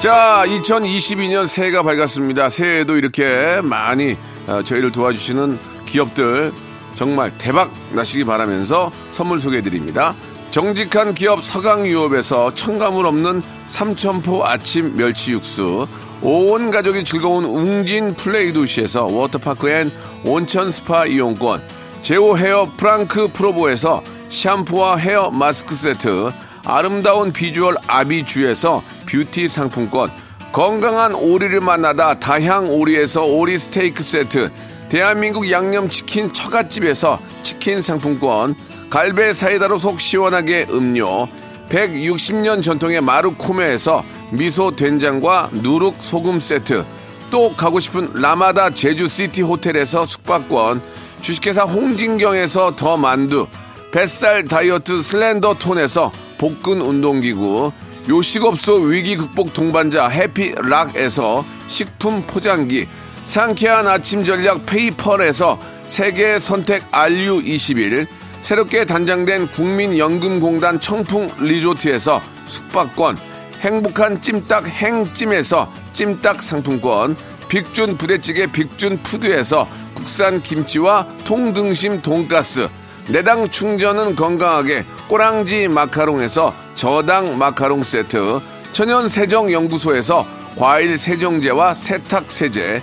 자, 0.00 0.42
2022년 0.46 1.46
새해가 1.46 1.82
밝았습니다. 1.84 2.48
새해에도 2.48 2.96
이렇게 2.96 3.60
많이 3.62 4.16
어, 4.48 4.60
저희를 4.62 4.90
도와주시는 4.90 5.58
기업들 5.92 6.52
정말 6.94 7.30
대박 7.38 7.70
나시기 7.92 8.24
바라면서 8.24 8.90
선물 9.10 9.40
소개해 9.40 9.62
드립니다. 9.62 10.14
정직한 10.50 11.14
기업 11.14 11.42
서강유업에서 11.42 12.54
첨가물 12.54 13.06
없는 13.06 13.42
삼천포 13.68 14.44
아침 14.44 14.96
멸치 14.96 15.32
육수, 15.32 15.86
온 16.20 16.70
가족이 16.70 17.04
즐거운 17.04 17.44
웅진 17.44 18.14
플레이 18.14 18.52
도시에서 18.52 19.06
워터파크 19.06 19.70
and 19.70 19.90
온천 20.24 20.70
스파 20.70 21.06
이용권, 21.06 21.62
제오 22.02 22.36
헤어 22.36 22.70
프랑크 22.76 23.28
프로보에서 23.32 24.02
샴푸와 24.28 24.96
hair 24.96 25.30
mask 25.30 25.74
세트, 25.74 26.30
아름다운 26.64 27.32
비주얼 27.32 27.76
아비주에서 27.86 28.82
뷰티 29.06 29.48
상품권, 29.48 30.10
건강한 30.52 31.14
오리를 31.14 31.58
만나다 31.60 32.18
다향 32.18 32.68
오리에서 32.68 33.24
오리 33.24 33.58
스테이크 33.58 34.02
세트, 34.02 34.50
대한민국 34.92 35.50
양념치킨 35.50 36.34
처갓집에서 36.34 37.18
치킨 37.42 37.80
상품권, 37.80 38.54
갈배 38.90 39.32
사이다로 39.32 39.78
속 39.78 39.98
시원하게 39.98 40.66
음료, 40.68 41.26
160년 41.70 42.62
전통의 42.62 43.00
마루코메에서 43.00 44.04
미소 44.32 44.76
된장과 44.76 45.48
누룩 45.54 45.96
소금 45.98 46.40
세트, 46.40 46.84
또 47.30 47.54
가고 47.54 47.80
싶은 47.80 48.12
라마다 48.12 48.68
제주시티 48.68 49.40
호텔에서 49.40 50.04
숙박권, 50.04 50.82
주식회사 51.22 51.62
홍진경에서 51.62 52.76
더 52.76 52.98
만두, 52.98 53.46
뱃살 53.92 54.44
다이어트 54.44 55.00
슬렌더 55.00 55.54
톤에서 55.54 56.12
복근 56.36 56.82
운동기구, 56.82 57.72
요식업소 58.10 58.74
위기 58.74 59.16
극복 59.16 59.54
동반자 59.54 60.08
해피락에서 60.08 61.46
식품 61.68 62.26
포장기, 62.26 62.86
상쾌한 63.24 63.86
아침 63.86 64.24
전략 64.24 64.66
페이펄에서 64.66 65.58
세계 65.86 66.38
선택 66.38 66.90
RU21, 66.90 68.06
새롭게 68.40 68.84
단장된 68.84 69.48
국민연금공단 69.48 70.80
청풍 70.80 71.30
리조트에서 71.38 72.20
숙박권, 72.44 73.16
행복한 73.60 74.20
찜닭 74.20 74.66
행찜에서 74.66 75.72
찜닭 75.92 76.42
상품권, 76.42 77.16
빅준 77.48 77.96
부대찌개 77.98 78.46
빅준 78.46 79.02
푸드에서 79.02 79.68
국산 79.94 80.42
김치와 80.42 81.06
통등심 81.24 82.02
돈가스, 82.02 82.68
내당 83.08 83.48
충전은 83.48 84.16
건강하게 84.16 84.84
꼬랑지 85.08 85.68
마카롱에서 85.68 86.54
저당 86.74 87.38
마카롱 87.38 87.82
세트, 87.82 88.40
천연 88.72 89.08
세정 89.08 89.52
연구소에서 89.52 90.26
과일 90.56 90.98
세정제와 90.98 91.74
세탁 91.74 92.30
세제, 92.30 92.82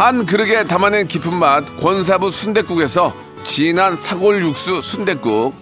한 0.00 0.24
그릇에 0.24 0.64
담아낸 0.64 1.06
깊은 1.06 1.34
맛 1.34 1.76
권사부 1.76 2.30
순댓국에서 2.30 3.14
진한 3.44 3.98
사골 3.98 4.42
육수 4.42 4.80
순댓국, 4.80 5.54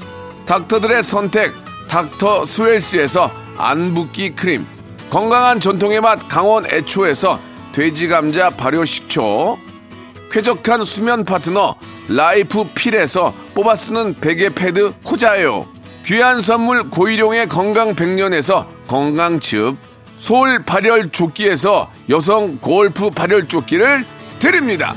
닥터들의 0.47 1.03
선택 1.03 1.53
닥터 1.89 2.45
스웰스에서 2.45 3.33
안붓기 3.57 4.37
크림, 4.37 4.65
건강한 5.11 5.59
전통의 5.59 6.01
맛 6.01 6.29
강원 6.29 6.67
애초에서 6.67 7.41
돼지 7.73 8.07
감자 8.07 8.49
발효 8.49 8.85
식초, 8.85 9.59
쾌적한 10.31 10.85
수면 10.85 11.25
파트너 11.25 11.75
라이프 12.09 12.63
필에서 12.77 13.35
뽑아 13.55 13.75
쓰는 13.75 14.15
베개 14.21 14.51
패드 14.51 14.93
코자요. 15.03 15.67
귀한 16.05 16.43
선물 16.43 16.89
고일용의 16.89 17.49
건강 17.49 17.97
백년에서 17.97 18.69
건강즙, 18.87 19.77
소울 20.21 20.65
발열 20.65 21.11
조끼에서 21.11 21.91
여성 22.09 22.59
골프 22.59 23.11
발열 23.11 23.49
조끼를 23.49 24.05
드립니다. 24.39 24.95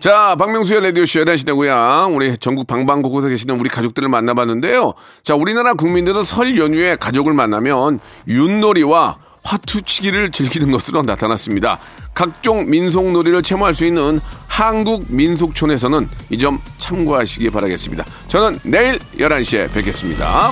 자, 0.00 0.34
박명수의 0.36 0.82
라디오쇼 0.82 1.20
11시 1.20 1.46
내고향. 1.46 2.10
우리 2.12 2.36
전국 2.36 2.66
방방곡곡에 2.66 3.28
계시는 3.28 3.60
우리 3.60 3.68
가족들을 3.68 4.08
만나봤는데요. 4.08 4.94
자, 5.22 5.36
우리나라 5.36 5.74
국민들은 5.74 6.24
설 6.24 6.58
연휴에 6.58 6.96
가족을 6.96 7.34
만나면 7.34 8.00
윷놀이와 8.28 9.18
화투치기를 9.44 10.30
즐기는 10.32 10.70
것으로 10.72 11.02
나타났습니다. 11.02 11.78
각종 12.14 12.68
민속놀이를 12.68 13.42
체험할 13.42 13.74
수 13.74 13.84
있는 13.84 14.20
한국 14.48 15.04
민속촌에서는 15.08 16.08
이 16.30 16.38
점 16.38 16.60
참고하시기 16.78 17.50
바라겠습니다. 17.50 18.04
저는 18.28 18.58
내일 18.64 18.98
11시에 19.18 19.72
뵙겠습니다. 19.72 20.50